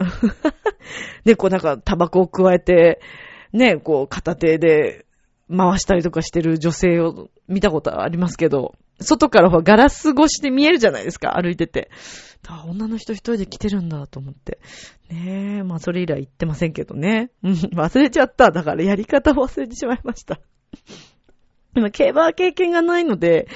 [1.25, 3.01] で、こうなんかタバコを加えて、
[3.53, 5.07] ね、こう片手で
[5.55, 11.90] 回したりとかしてる女性を見たことありますけど、外からはガラス越しで見えるじゃないですか、歩いてて。
[12.48, 14.59] あ、女の人一人で来てるんだと思って。
[15.11, 17.30] ねえ、まあそれ以来言ってませんけどね。
[17.42, 18.50] うん、忘れちゃった。
[18.50, 20.40] だからやり方を忘れてしまいました。
[21.76, 23.48] 今、競馬経験がないので、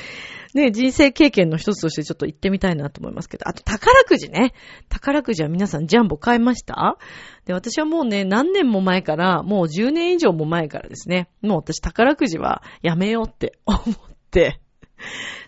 [0.52, 3.48] ね、人生経験の一つとしてちょっと行ってみたいなと思いますけど。
[3.48, 4.52] あと、宝くじね。
[4.88, 6.98] 宝くじは皆さんジャンボ買いました？
[7.46, 13.84] で、私はもうね、何年も前から、もう10年以上も前からですね、もう私宝くじはやめようって思っ
[14.32, 14.60] て、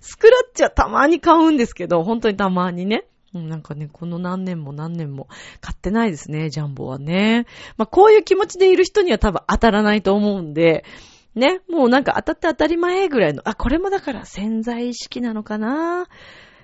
[0.01, 3.05] スクラッチはたまに買うんですけど、本当にたまにね。
[3.33, 5.29] なんかね、この何年も何年も
[5.62, 7.47] 買ってないですね、ジャンボはね。
[7.79, 10.85] まあ、こういう気持ちでいる人には多分当たらないと思うんで、
[11.35, 16.09] ね、もうなんか当たって当たり前ぐらいの、あ、これもだから潜在意識なのかな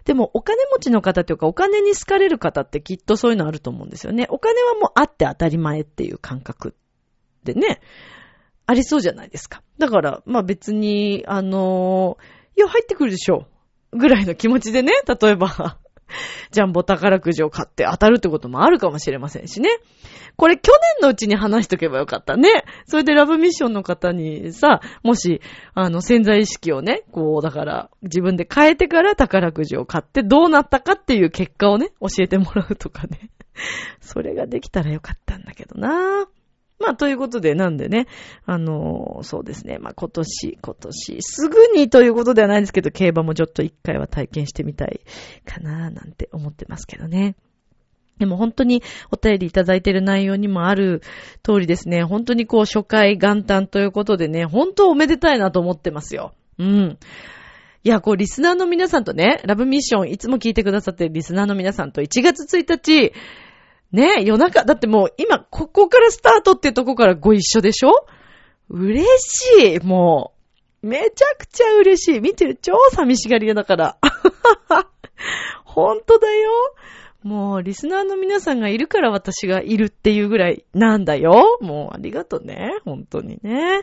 [0.05, 4.27] でもお金持ちの方というかお金に好かれる方ってきっとそういうのあると思うんですよね。
[4.31, 6.74] お金はもうあって当たり前っていう感覚
[7.44, 7.81] でね、
[8.66, 9.62] ありそうじゃないですか。
[9.79, 13.46] だから、まあ別に、あのー、いや、入ってくるでしょ。
[13.92, 15.78] ぐらいの気持ちでね、例えば
[16.50, 19.70] ジャンボ宝くじを買って当たるってこともあるかもしれませんしね。
[20.36, 22.64] これ去年のうちに話しとけばよかったね。
[22.86, 25.40] それでラブミッションの方にさ、もし、
[25.74, 33.30] あの、潜在意識をね、こう、だから、自分で変えてから宝くじを買ってどうなったかっていう結果をね、教えてもらうとかね。
[34.00, 36.28] それができたらよかったんだけどな
[36.80, 38.06] まあ、ということで、なんでね、
[38.46, 45.00] あのー、そうですね、まあ、今年、今年、すぐにということではないんですけど、競馬もちょっと一回は体験してみたい
[45.44, 47.34] かな、なんて思ってますけどね。
[48.18, 51.02] でも本当にお便りいただいている内容にもある
[51.42, 56.34] 通りですね、本当にこう初回元旦ということでね、本当おめでたいなと思ってますよ。
[56.58, 56.98] うん。
[57.84, 63.12] いや、こう、リスナーの皆さんとね、ラブミッションいつも聞いてくださってるリスナーの皆さんと1月1日、
[63.92, 68.07] ねえ、夜中、だってもう今、ここからスタートってとこからご一緒でしょ？
[68.68, 70.33] 嬉しい、も
[70.83, 70.87] う。
[70.87, 72.20] めちゃくちゃ嬉しい。
[72.20, 73.98] 見てる、超寂しがり屋だから。
[75.64, 76.51] ほんとだよ。
[77.22, 81.59] もう、リスナーの皆さんがいるから私がいるっていうぐらいなんだよ。
[81.61, 82.74] もう、ありがとね。
[82.85, 83.83] 本当にね。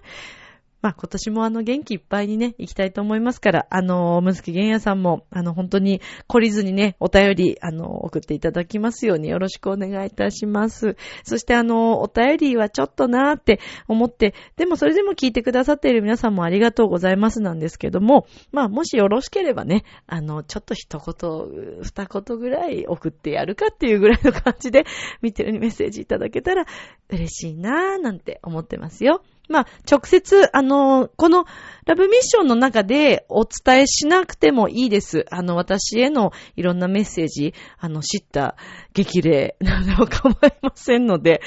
[0.86, 10.96] まあ、今年もあの元気いっぱいにね、行きたいと思いますから、あの、むずきげんやさんも、あの、本当に懲りずにね、お便り、あの、送っていただきますようによろしくお願いいたします。
[11.24, 24.86] そしてあの、お便りはちょっとなーって思って、でもそれでも聞いてくださっている皆さんもありがとうございますなんですけども、まあ、もしよろしければね、あの、ちょっと一言、二言ぐらい送ってやるかっていうぐらいの感じで、
[25.24, 26.68] 見てるにメッセージいただけたら
[27.10, 29.24] 嬉しいなーなんて思ってますよ。
[29.50, 31.46] まあ、直接、あの、この
[31.86, 35.26] ラブミッションの中でお伝えしなくてもいいです。
[35.30, 38.56] あの、私へのいろんなメッセージ、あの、知った
[38.94, 41.42] 激励なども構いませんので、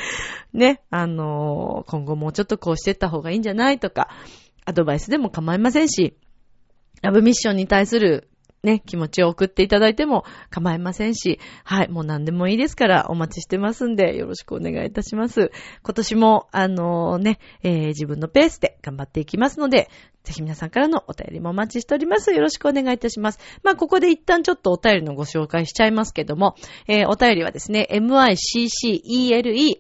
[0.53, 4.09] ね、あの、今後もうちょっとこうしてった方がいいんじゃないとか、
[4.65, 6.17] アドバイスでも構いませんし、
[7.03, 8.28] ラブミッションに対する
[8.63, 15.51] ね、気持ちを送っていただいても構いませんし、はい、もう何でもいいですからお待ちしてますんで、よろしくお願いいたします。
[15.83, 19.89] 今年も、あのー、ね、えー、自分のペースで頑張っていきますので、
[20.29, 22.33] ぜひ皆さんからのお便りもお待ちしております。
[22.33, 23.39] よろしくお願いいたします。
[23.63, 26.55] まあ、ここで一旦ちょっとお便りのご紹介しちゃいますけども、
[26.87, 28.37] えー、お便りはですね、miccele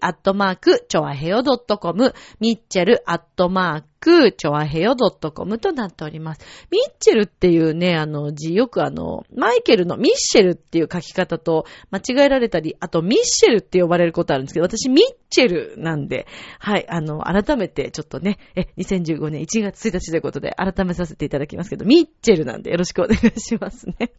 [0.00, 6.40] アットマーク、ちょわへよ .com、ミッチェルアットマーク、く、ちょわへよ .com となっております。
[6.70, 16.26] ミッチェルっていうね、あの字、よくあの、マイケルのミッシェルっていう書き方と間違えられたり、あとミッシェルって呼ばれることあるんですけど、私ミッチェルなんで、
[16.58, 24.12] はい、あの、改めてちょっとね、え、2015年1月1日ということで改めさせていただきますけど、ミッチェルなんでよろしくお願いしますね。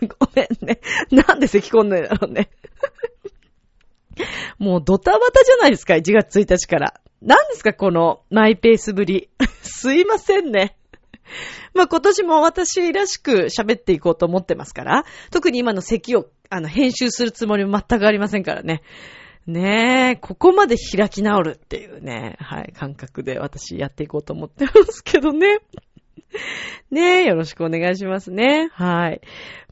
[0.20, 0.80] ごめんね。
[1.10, 2.50] なんで咳込んでんだろうね。
[4.58, 7.00] もうドタバタじゃないですか、1月1日から。
[7.22, 9.28] 何ですか、このマイペースぶり。
[9.62, 10.76] すいませんね。
[11.74, 18.82] まあ、今年も私らしく喋っていこうと思ってますから、特に今の席を、あの、編集するつもりも全くありませんからね。
[19.48, 25.60] ねえ、ここまで開き直るっていうね、はい、感覚で私やっていこうと思ってますけどね。
[26.90, 28.68] ねえ、よろしくお願いしますね。
[28.74, 29.22] はい。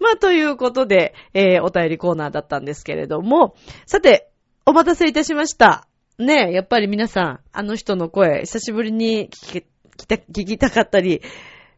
[0.01, 4.31] まあ、ということで、えー、お便りコーナーだったんですけれども、さて、
[4.65, 5.87] お待たせいたしました。
[6.19, 9.63] ねえ、やっぱり皆さん、あの人の声、久しぶりに聞
[9.99, 11.21] きた、聞きたかったり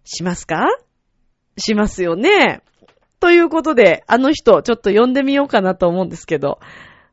[0.05, 0.69] しますか？
[1.57, 2.63] しますよね。
[3.19, 6.61] ということで、あの人、ちょっと呼んでみようかなと思うんですけど。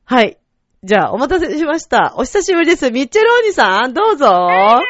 [0.03, 0.37] はい。
[0.85, 2.13] じゃあ、お待たせしました。
[2.15, 2.91] お久しぶりです。
[2.91, 4.27] ミッチェルお兄さん、どうぞ。
[4.29, 4.85] はい、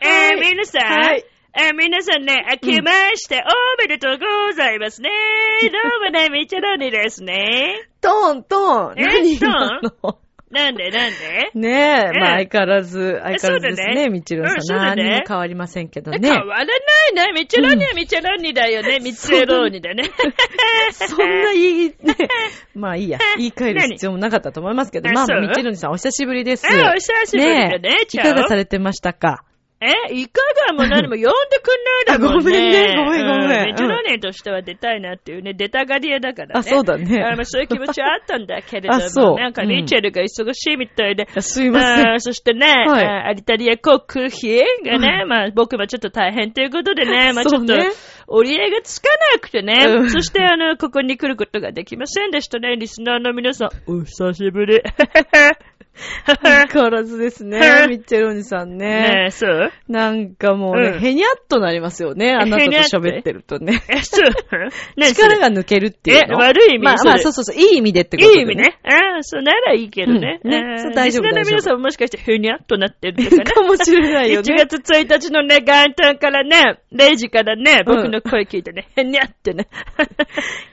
[0.00, 0.82] えー、皆さん。
[0.82, 1.24] はい。
[1.54, 5.08] えー、皆さんね、明けましておめでとうございますね。
[5.62, 7.88] どうもね、ミッチェロニですね。
[8.02, 8.96] トントン。
[8.96, 10.16] 何トン？
[10.50, 11.50] なんでなんで？
[11.54, 11.68] ね
[12.12, 14.78] え、まあ相変わらず、相変わらずですね、ミッチェロニさん。
[14.78, 16.18] 何も変わりませんけどね。
[16.22, 16.66] 変わらない
[17.14, 17.32] ね。
[17.34, 18.98] ミッチェロニはミッチェロニだよね。
[18.98, 20.04] ミッチェロニだね。
[20.92, 21.94] そんな言い、ね、
[22.74, 23.18] まあいいや。
[23.38, 26.66] 言い換える必要もなかったと思いますけど、まあミッチェロニさんお久しぶりです。
[26.66, 27.96] お久しぶりだね。
[28.12, 29.44] いかがされてましたか？
[29.82, 31.30] えいかがも何も呼んで
[31.62, 32.44] くんないだもんね。
[32.44, 33.66] ごめんね、ごめんごめん。
[33.68, 36.52] メジロネとしては出たいなっていうね、出たがり屋だからね。
[36.56, 37.22] あ、そうだね。
[37.22, 41.26] あそういう気持ちはあったんだけれども、 あそうなんかミッチェルが忙しいみたいで。
[41.40, 42.20] すいません。
[42.20, 47.74] そしてね、はい、アリタリア航空費がね、まあ僕もちょっと大変ということでね、 まあちょっと
[48.26, 53.70] 折り合いがつかなくてね、うん、そしてあの、ここに来ることができませんでしたね、リスナーの皆さん。
[53.90, 54.82] お久しぶり。
[56.42, 57.58] 相変わらずですね、
[57.88, 58.86] ミッチェルおじさんね。
[58.86, 59.70] ねえ、そう？
[59.88, 63.82] なんかもうね、うんへにゃっとなりますよね、あなたと喋ってるとね。
[63.88, 64.24] え、そう？
[65.00, 66.42] ねえ力が抜けるっていうの？
[66.42, 66.84] え悪い意味？
[66.84, 67.32] まあまあ、そう？
[67.32, 68.78] そうそう、いい意味でってことで、いい意味ね。
[68.84, 70.40] ああ、そうならいいけどね。
[70.44, 73.44] うんねえーそう大丈夫リスナーの皆さんももしかしてふにゃっとなってるとかね。
[73.44, 74.54] かもしれないよね。
[74.54, 79.66] 1月1日のね、元旦からね、0時からね、うん僕の声聞いてね、へにゃってね。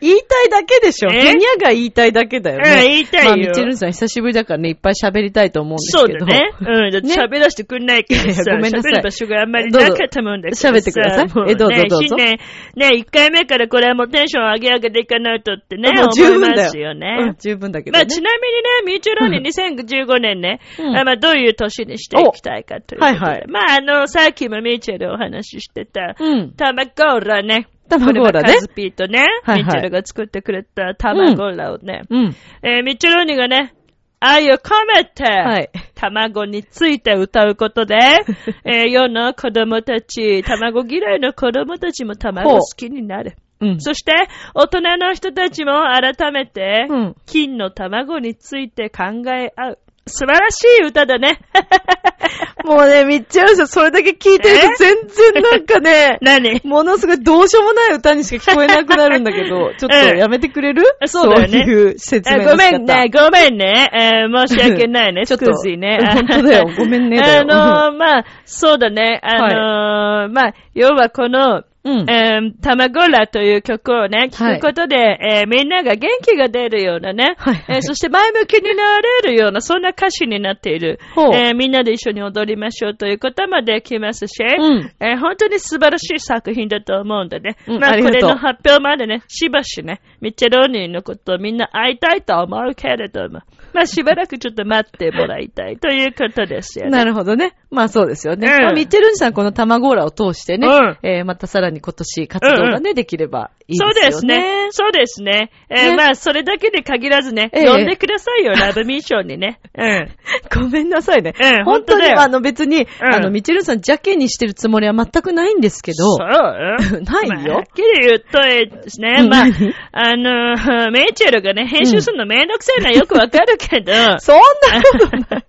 [0.01, 1.09] 言いたいだけでしょ。
[1.11, 2.69] えへにゃが言いたいだけだよね。
[2.71, 6.19] うん言いたいよまあ、ミッチェルさん久しぶりだからね、いっぱい喋りたいと思うんですけど。
[6.19, 6.51] そうだね。
[6.61, 6.91] うん。
[6.91, 12.39] だってね喋らせてくんないけどさ、ごめんなさい喋る場所があんまりなかったもんだけど喋ってくださいもうえどうぞどうぞね、
[12.75, 16.69] ね、1回目からこれはもうテンション上げ上げていかないとってね、もう十分だよ。
[16.69, 17.17] すよね。
[17.19, 17.99] うん、十分だけどね。
[17.99, 26.51] まあ、ちなみにね、ミューチュラーに2015年ね、うんあまあ、どういう年にしていきたいかというはいはいまあ、あの、さっきもミーチェルお話ししてた、うん。
[26.53, 27.67] タマゴーラね。
[27.89, 32.35] タマゴーラねカズピーとね、はいはいミッチェルが作ってくれたタマゴーラをね、うん。
[32.61, 33.73] えーミッチェル鬼がね、
[34.19, 35.69] 愛を込めて、はい。
[35.95, 37.95] 卵について歌うことで、
[38.65, 43.35] えー世の子供たち、卵嫌いの子供たちも卵好きになる。
[43.59, 43.81] うん。
[43.81, 44.13] そして、
[44.53, 49.79] 大人の人たちも改めて、うん金の卵について考え合う。
[50.07, 51.39] 素晴らしい歌だね。
[52.65, 56.59] もうね、ミッチェルさん、それだけ聞いてると全然なんかね、 何？
[56.65, 60.83] ものすごいどうしようもない歌にしか聞こえなくなるんだけど、 ちょっとやめてくれる？
[61.05, 61.47] そうだよね。
[61.47, 62.57] そういう説明ご仕方。
[62.57, 63.89] めんね、ごめんね。
[63.93, 65.99] えー申し訳ないね、ちょっとね。
[66.13, 66.69] 本当だよ。
[66.77, 67.41] ごめんねだよ。
[67.41, 69.19] あのー、まあ、そうだね。
[69.23, 72.09] あのー、まあ、要はこの、うん。
[72.09, 77.65] えー、たまごらという曲をね、聴くことで、えーみんなが元気が出るようなね、はいはい。
[77.69, 80.99] えーそして前向きになれるような、そんな歌詞になっている、
[81.33, 84.91] えーみんなで一緒に踊りましょうということまできますし、ん。
[84.99, 93.41] えー本当に素晴らしい作品だと思うんでね、うんまあこれの発表までね、しばしね、ミッチェローニーのことをみんな会いたいと思うけれども、
[93.73, 96.91] まあしばらくちょっと待ってもらいたいということですよね。
[96.97, 97.53] なるほどね。
[97.69, 98.47] まあそうですよね。
[98.47, 98.63] うん。
[98.63, 100.97] まあ、ミッチェルンさんこの卵ーラを通してね、うん。
[101.03, 104.71] えーまたさらに今年活動がね、できればいいそうでよですすねね。。
[104.71, 105.51] そうですね。
[105.69, 109.59] えーねまあ、それだけで限らずね、ええ呼んでくださいよ、ラブミッションにね。
[109.77, 110.07] うん。
[110.53, 111.33] ごめんなさいね。
[111.39, 116.27] うん本当に、あの別に、うんあの、ミッチェルンさん邪気にしてるつもりは全くないんですけど、そう
[117.03, 125.45] ないよまあはっきり言うとですね、うんまあ何、あの、 メイチェルがね、編集するのめんどくさいのはよくわかるけど、そんなことない。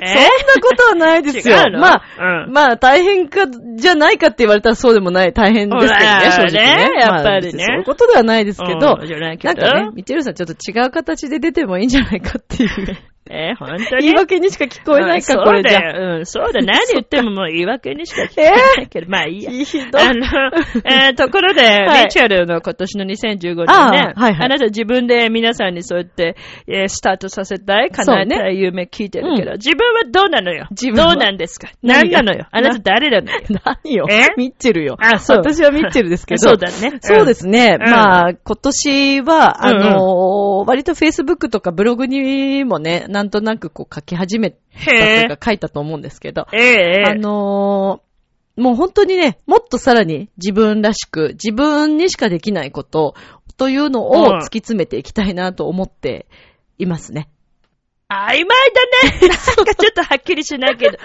[0.00, 0.06] え？
[0.06, 0.28] そんな
[0.62, 1.56] ことはないですよ。
[1.78, 2.02] まあ、
[2.46, 2.52] うん。
[2.52, 3.46] まあ、大変か、
[3.76, 6.88] じゃないかって言われたらそうでもない、大変ですけどね、正直ね。
[6.88, 7.64] ねやっぱりね。
[7.64, 12.70] そういうことではないですけど、なんかね、ミッチェルさんちょっと違う形で出てもいいんじゃないかっていう。
[13.30, 14.02] えー本当に。
[14.02, 15.80] 言い訳にしか聞こえないか、うんこれじゃ。
[15.80, 16.60] そうん、そうだ。
[16.66, 19.50] 何言ってももう言い訳にしか聞こえないけど、まあいいや。
[19.50, 20.02] ひどい。
[20.02, 20.26] あの、
[20.84, 22.04] えーところで、はい。
[22.04, 24.44] ミチェルの今年の2015あ年ね、あはいはい。
[24.46, 30.66] あなた自分で皆さんにそうやって、えースタートさせたい、叶えたい夢聞いてるけど、う自分はどうなのよ？
[30.70, 31.68] 自分はどうなんですか？
[31.82, 32.46] 何なのよ？
[32.50, 33.38] あなた誰なのよ？
[33.84, 34.06] 何よ？
[34.10, 34.28] え？
[34.36, 34.96] ミッチェルよ。
[35.00, 35.38] あそう。
[35.38, 36.38] 私はミッチェルですけど。
[36.38, 36.90] そうだね。
[36.92, 36.98] うん。
[37.00, 37.76] そうですね。
[37.80, 37.90] うん。
[37.90, 44.56] まあ、今年は、あのー割と Facebook とかブログにもね、なんとなくこう書き始めた
[44.86, 48.10] とへいうか書いたと思うんですけど、えええあのー
[48.56, 53.14] もう本当にね、もっとさらに自分らしく、自分にしかできないこと
[53.56, 56.26] というのをうん突き詰めていきたいなと思って
[56.76, 57.30] いますね。
[58.10, 58.46] 曖昧
[59.12, 59.28] だね。
[59.56, 60.98] なんかちょっとはっきりしないけど。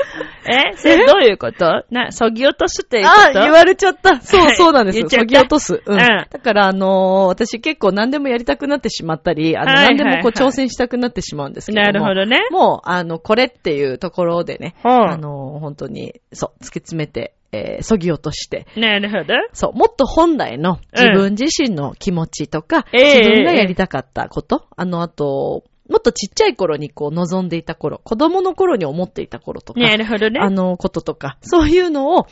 [0.47, 0.75] え？
[0.75, 1.85] それどういうこと？
[1.91, 3.39] な、そぎ落とすっていうこと？
[3.41, 4.19] あ、言われちゃった。
[4.21, 5.09] そう、そうなんですよ。
[5.09, 5.83] そぎ落とす。
[5.85, 5.99] うん。
[5.99, 11.85] うんだから、あのー私結構何でもやりたくなってしまったり、あの、何でもこう挑戦したくなってしまうんですけども。
[11.85, 12.41] なるほどね。
[12.49, 19.35] もう、あの、これっていうところでね、うんあのー本当に、そう、突き詰めて、えー、そぎ落として、なるほど。
[19.53, 30.39] そう、もっと本来の自分自身の気持ちとか、ええ自分がやりたかったこと、あの、あと、もっとちっちゃい頃にこう望んでいた頃、子供の頃に思っていた頃とか、なるほどね。
[30.39, 32.27] あの、こととか、そういうのを、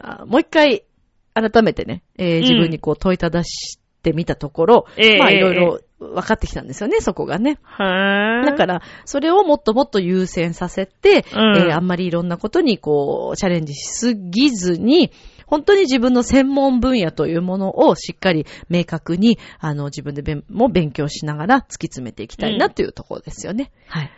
[0.00, 0.84] あもう一回、
[1.34, 7.58] 改めてね、えー自分にこう問いただしてみたところ、ええまあええいろいろ分かってきたんですよね、そこがね。
[8.44, 15.10] だから、それをもっともっと優先させて、うんえーあんまりいろんなことにこう、チャレンジしすぎずに、
[15.52, 23.70] 本当に自分の専門分野というものをしっかり明確に、あの、自分でも勉強しながら突き詰めていきたいなというところですよね。
[23.86, 24.10] はい。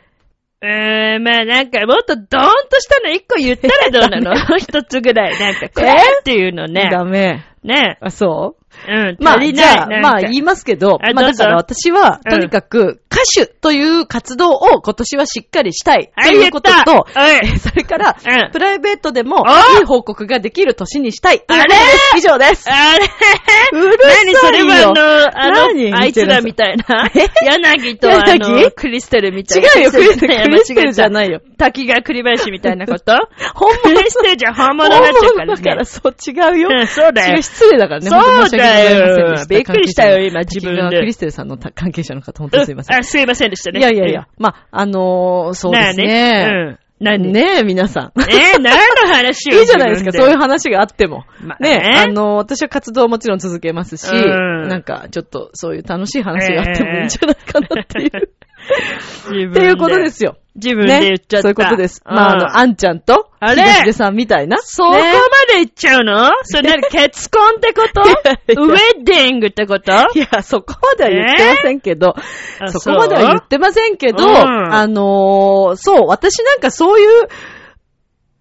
[0.62, 2.26] えー、まあなんかもっとドーン
[2.70, 4.34] としたの一個言ったらどうなの？
[4.58, 5.38] 一つぐらい。
[5.40, 6.88] なんか、これっていうのね。
[6.88, 7.44] ダメ。
[7.64, 7.98] ね。
[8.00, 8.56] あ、そ
[8.88, 8.92] う？
[8.92, 9.16] うん。
[9.18, 16.12] まあ、じゃあ、まあ言いますけど、まあだから私は、うんとにかく、帰手という活動を今年はしっかりしたい。
[16.16, 17.06] はいということと、
[17.60, 21.40] それから、うんプライベートでもあいい報告ができる年にしたい。
[21.40, 22.70] ということです以上です。
[22.70, 23.06] あれ？
[23.72, 25.90] うるさいよ何それはあの、あ何？
[25.90, 27.08] の、あいつらみたいな。
[27.42, 28.70] 柳とあの、柳？
[28.72, 29.68] クリステルみたいな。
[29.68, 31.10] 違うよ、クリステル、クリステルじゃい。
[31.10, 31.40] ないよ。
[31.56, 33.12] 滝が栗林みたいなこと？
[33.54, 35.84] 本クリステルじゃ本物になっちゃうから本物だから、ね。
[35.84, 36.68] そう違うよ。
[36.72, 38.08] うんそうだよ失礼だからね。
[38.08, 43.03] そうだよびっくりしたよ今自分でクリステルさんの関係者の方、本当にすいません。
[43.04, 43.80] あ、すいませんでしたね。
[43.80, 46.06] いやいやいや、まあ、あのー、そうですね。
[46.06, 46.46] ね。
[46.48, 46.78] うん。
[47.00, 47.32] 何？
[47.32, 48.20] ねえ、皆さん。
[48.20, 50.38] えー、何の話を いいじゃないですか、そういうう。
[50.38, 51.24] 話があっても。
[51.42, 58.10] まあねねあの、私は活動をもちろん続けますし、うんなんか、ちょっと、そういう楽しい話があってもいいんじゃないかなっていう、
[59.30, 60.36] 自分っていうことですよ。
[60.54, 61.42] 自分で言っちゃった。
[61.42, 62.00] そういうことです。
[62.04, 63.62] まあ、あの、あんちゃんと、あれ？
[63.62, 64.58] 東出さんみたいな。
[64.62, 65.04] そこまね
[65.48, 66.30] で言っちゃうの？
[66.44, 68.02] それなに結婚ってこと？
[68.62, 69.92] ウェディングってこと？
[69.92, 72.14] いや、そこまでは言ってませんけど、
[72.60, 74.26] あそこまでは言ってませんけど、う？
[74.30, 74.74] ん。
[74.74, 77.28] あのーそう、私なんかそういう、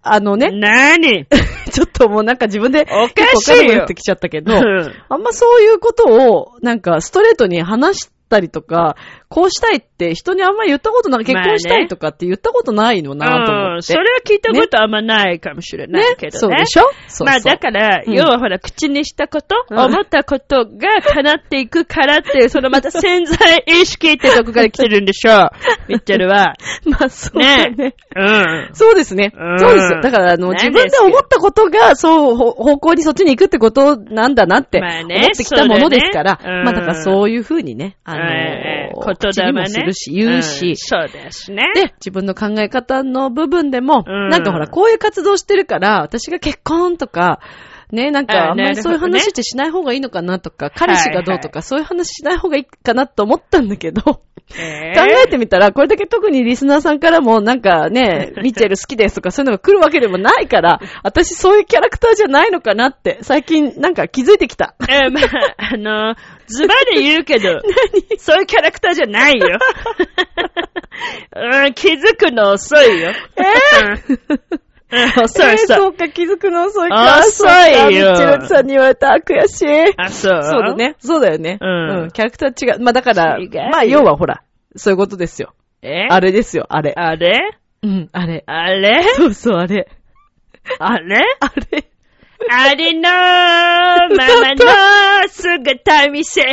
[0.02, 1.26] あのね、何？
[1.72, 3.84] ちょっともうなんか自分でおかしいよ。
[3.84, 4.94] ってきちゃったけど、うん。
[5.08, 8.96] あんまそういうことを、なんかストレートに話したりとか、
[9.34, 13.74] こうしたいって人にあんまり言ったことない、結まあね婚したいとかって言ったことないのなと思って。
[13.74, 16.38] うん、それは聞いたことあんまないかもしれないけどね。
[16.38, 16.82] そうでしょ？
[16.82, 25.50] そうそうまあだから、うん要はほら、口にしたこと、うん思ったことが叶っていくからっていう、そのまた潜在意識ってとこから来てるんでしょう。
[25.90, 26.54] ミッチェルは。
[26.84, 27.74] まあそうだね。
[27.76, 28.68] ねうん。
[28.72, 29.32] そうですね。
[29.36, 30.00] うんそうですよ。
[30.00, 39.23] だから、あの、自分で思ったことが、そう、ほ方向にそっちに行くってことなんだなって、まあね思ってきたものですから、そうだねうんまあだからそういうふうにね、あのえーー、言霊ね。
[39.32, 41.72] 口にもするし、言うし、んそうですね。
[41.74, 44.28] で、自分の考え方の部分でも、うん。
[44.28, 47.40] なんかほら、こういう活動してるから、私が結婚とか、
[47.94, 54.22] ね、なんか、ああんまりそういう話ってしない方がいいのかなとか、彼氏がどうとか、そういう話しない方がいいかなと思ったんだけど、
[54.56, 64.74] えー考えてみたら、これだけ特にリスナーさんからも、なんかね、ミッチェル好きですとかそういうのが来るわけでもないから、私そういうキャラクターじゃないのかなって、最近なんか気づいてきた。
[64.88, 66.14] えーまあ、あの、
[66.46, 67.60] ズバリ言うけど、
[68.18, 69.58] そういうキャラクターじゃないよ。
[71.36, 73.12] うん、気づくの遅いよ。
[73.36, 74.60] えー、
[75.22, 75.58] 遅いえー遅い。
[75.58, 77.18] そうか、気づくの遅いか。
[77.20, 79.16] 遅いよそうかミッチェルさんに言われた。
[79.24, 79.94] 悔しい。
[79.96, 80.42] あ、そう。
[80.42, 80.74] そうだ。
[80.74, 80.96] ね。
[80.98, 81.58] そうだよね。
[81.60, 82.80] うんキャラクター違う。
[82.80, 83.38] まあだから
[83.70, 84.42] まあ要はほら、
[84.76, 85.54] そういうことですよ。
[85.82, 86.08] え？
[86.10, 86.92] あれですよ、あれ。
[86.96, 87.58] あれ？
[87.82, 88.42] うん、あれ。
[88.46, 89.02] あれ？
[89.16, 89.88] そうそう、あれ。
[90.78, 91.20] あれ？
[91.40, 91.84] あれ。
[92.50, 96.52] ありの ママの姿見せる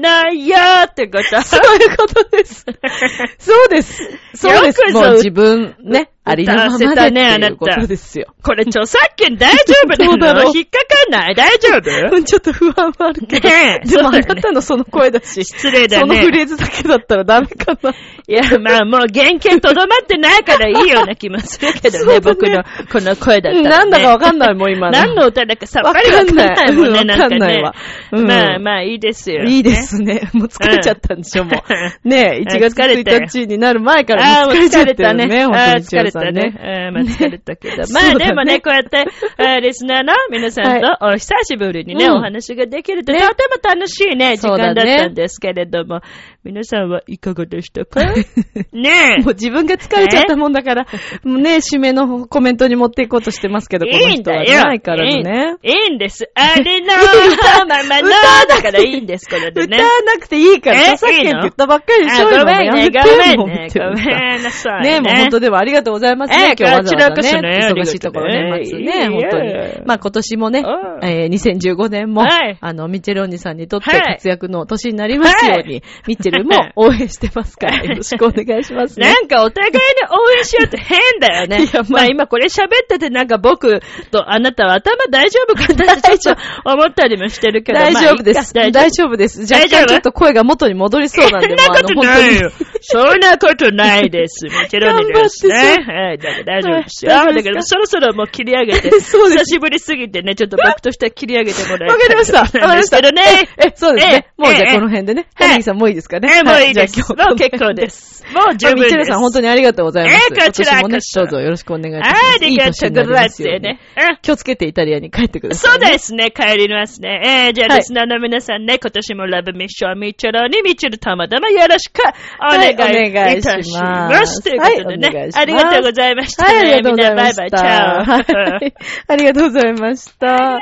[0.00, 1.42] のよってこと。
[1.42, 2.64] そういうことです。
[3.38, 4.02] そうです。
[4.34, 8.34] そうですもう自分ね、ありのままでねっていうことですよ。
[8.42, 11.34] これ著作権大丈夫どうだろうなの引っかかんない？
[11.34, 12.16] 大丈夫？
[12.16, 13.48] うん、ちょっと不安はあるけど。
[13.48, 17.90] ねえでもあなたのその声だし、失礼だねそのフレーズだけだったらダメかな。
[17.90, 22.62] いや、まあもう原型とどまってないからいいような気もするけどね、ね僕の
[22.92, 23.62] この声だったら、ね。
[23.62, 24.92] なんだかわかんないもん、今の。
[24.92, 27.74] 何の歌だかさっぱりわかんないもんね、わかんなんかねわかんないわ。
[28.12, 29.44] うんまあまあいいですよ。
[29.44, 30.28] いいですね。
[30.34, 31.62] もう疲れちゃったんでしょ、も
[32.04, 32.08] う。
[32.08, 35.26] ねえ、1月疲れたよ1日になる前から疲れちゃ疲ってるね。
[35.26, 35.44] れたね。
[35.44, 36.50] 本当にああ疲れたね。
[36.50, 36.58] ね。
[36.60, 37.76] ああまあ疲れたけど。
[37.92, 39.04] まあでもね、こうやって、
[39.36, 46.00] あーリスナーの皆さんとお久しぶりにね、うんお話ができると、ねとても楽しいね、時間だったんですけれども、
[46.44, 48.00] 皆さんはいかがでしたか？
[48.72, 50.86] ねもう自分が疲れちゃったもんだから、
[51.24, 54.44] もうね、締めのコメントに持っていこうとしてますけど、この人は。
[54.44, 55.56] ないからね。
[55.62, 56.30] いいんです。
[56.34, 58.08] あれの歌 ままの
[58.48, 59.76] だからいいんです、これでね。
[59.76, 66.52] 歌わなくていいから、え著作権って言ったばっかりでしょ、あごめんね、ごめんねごめんなさいねもう本当でもありがとうございますね。
[66.52, 67.68] え今日わざわざねね。
[67.72, 69.54] 忙しいところ年末ね、本当に。
[69.84, 79.20] まあ今年もねう、んえー2015年もはい、あの、ミッチェルお兄さんにとってはい活躍の年になりますように、ミッチェルも応援してますから、 よろしくお願いしますねな。
[79.20, 79.78] んかお互いに
[80.10, 81.64] 応援しようって変だよね。
[81.64, 83.80] いやまあまあ今これ喋っててなんか僕
[84.10, 87.78] とあなたは頭大丈夫かなって ちょっと思ったりもしてるけど。
[87.78, 88.54] 大丈夫です。
[88.54, 89.40] 大丈夫です。
[89.52, 92.50] 若干ちょっと声が元に戻りそうなんで、そんなことないよ。
[92.80, 94.46] そんなことないです。
[94.46, 95.54] もちろんですね。
[95.54, 97.10] 頑張ってはい、だから大丈夫ですよ。
[97.12, 97.48] 大丈夫ですか？
[97.48, 101.88] だからそろそろもう切り上げて、 そう久しぶりすぎてね、ちょっと僕としては切り上げてもらいたい。
[101.88, 102.40] わかりました。
[102.40, 102.96] わかりました。
[102.98, 103.22] けどね。
[103.58, 104.26] え、えそうですね。
[104.38, 105.26] えもうじゃあえこの辺でね。
[105.34, 106.28] はいハリーさんもういいですかね？
[106.40, 106.98] え、もういいです。
[107.00, 108.24] もう結構です。
[108.34, 110.16] もう十分ミッチェルさん本当にありがとうございます。
[110.30, 112.34] えこちらこそどうぞよろしくお願いします。
[112.34, 113.78] ありがとうございますね。
[113.96, 115.88] うん気をつけてイタリアに帰ってくださそい、ね。
[115.88, 117.46] うですね、帰りますね。
[117.46, 122.00] えー、じゃあ、はいリスナーの皆さんね、今年もラブミッションミッチェルにミッチェルたまたまよろしく
[122.40, 124.42] お願いいはいお願いたししまますす。
[124.42, 126.64] ということでね、ありがとうございましたはい、あね。
[126.64, 127.42] りがとうございました。
[127.44, 128.04] みんなバイバイ、チャオ。
[128.04, 128.74] はい
[129.08, 130.58] ありがとうございました。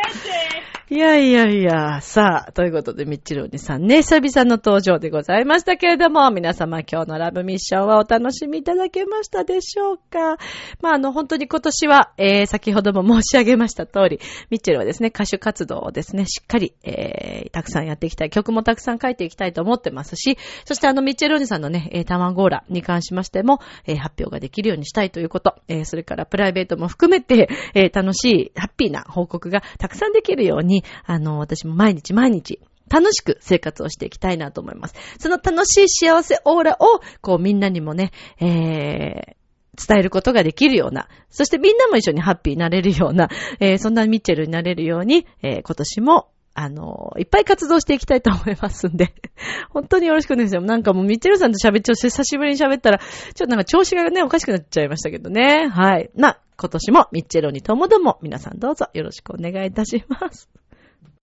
[0.89, 10.37] いやいやいや、さあ、ということで、みっちろにさんね、久々の登場でございましたけれども、皆様今日のラブミッションはお楽しみいただけましたでしょうか？
[10.80, 34.95] まあ、あの、本当に今年は、えー、先ほども申し上げました通り、ミッチェルはですね、歌手活動をですね、しっかり、えー、たくさんやっていきたい、曲もたくさん書いていきたいと思ってますし、そしてあの、ミッチェルおじさんのね、えー、タマンゴーラに関しましても、えー、発表ができるようにしたいということ、えー、それからプライベートも含めて、えー、楽しい、ハッピーな報告がたくさんできるように、あの、私も毎日毎日、楽しく生活をしていきたいなと思います。
[35.18, 43.29] その楽しい幸せオーラを、こうみんなにもね、えー、伝えることができるような、そしてみんなも一緒にハッピーになれるような、
[43.61, 49.14] えー、そんなミッチェルになれるように、えー、今年も、あの、いっぱい活動していきたいと思いますんで、
[49.68, 50.66] 本当によろしくお願いします。
[50.66, 55.68] なんかもうミッチェルさんと喋っちゃう久しぶりに喋ったら、ちょっとなんか調子がね、おかしくなっちゃいましたけどね。
[55.68, 56.11] はい。
[56.16, 60.49] まあ、今年もミッチェロにともども皆さんどうぞよろしくお願いいたします。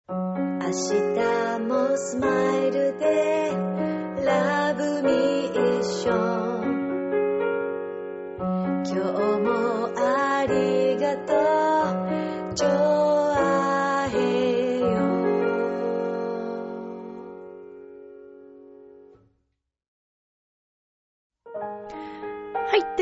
[0.10, 2.28] 明日もスマ
[2.58, 3.52] イルで
[4.26, 6.64] ラブミッション。
[8.84, 8.96] 今日
[9.40, 12.93] もありがとう。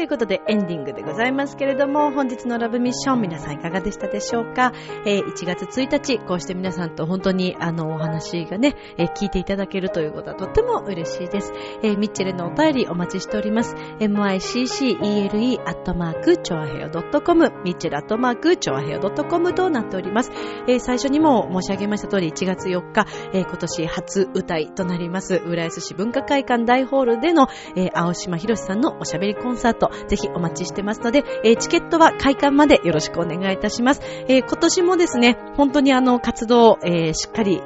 [0.02, 4.74] ということで、エンディングでございますけれども、本日のラブミッション、皆さんいかがでしたでしょうか？
[5.06, 11.54] えー、1月1日、こうして皆さんと本当に、あの、お話がね、えー、聞いていただけるということはとっても嬉しいです。
[11.84, 13.76] えー、ミッチェルのお便りお待ちしております。
[13.99, 20.32] miccele アットマーク、チョアヘヨ .com、ミッチェルアットマーク、チョアヘヨ .com となっております。
[20.68, 34.01] えー、最初にも申し上げました通り、1月4日、えー、今年初歌いとなります、浦安市文化会館大ホールでの、えー、青島博さんのおしゃべりコンサートぜひお待ちしてますので、えー、チケットは開館までよろしくお願いいたします。
[34.27, 37.61] えー、今年もですね、本当にあの、活動、えー、しっかり、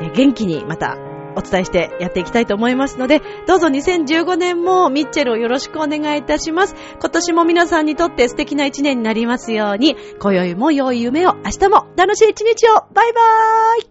[0.00, 0.96] え、元気にまた、
[1.36, 6.74] お伝えしてやっていきたいと思いますので、どうぞ2015年もミッチェルをよろしくお願いいたします。
[7.00, 13.89] 今年も皆さんにとって素敵な一年になりますように、今宵も良い夢を、明日も楽しい一日を、バイバーイ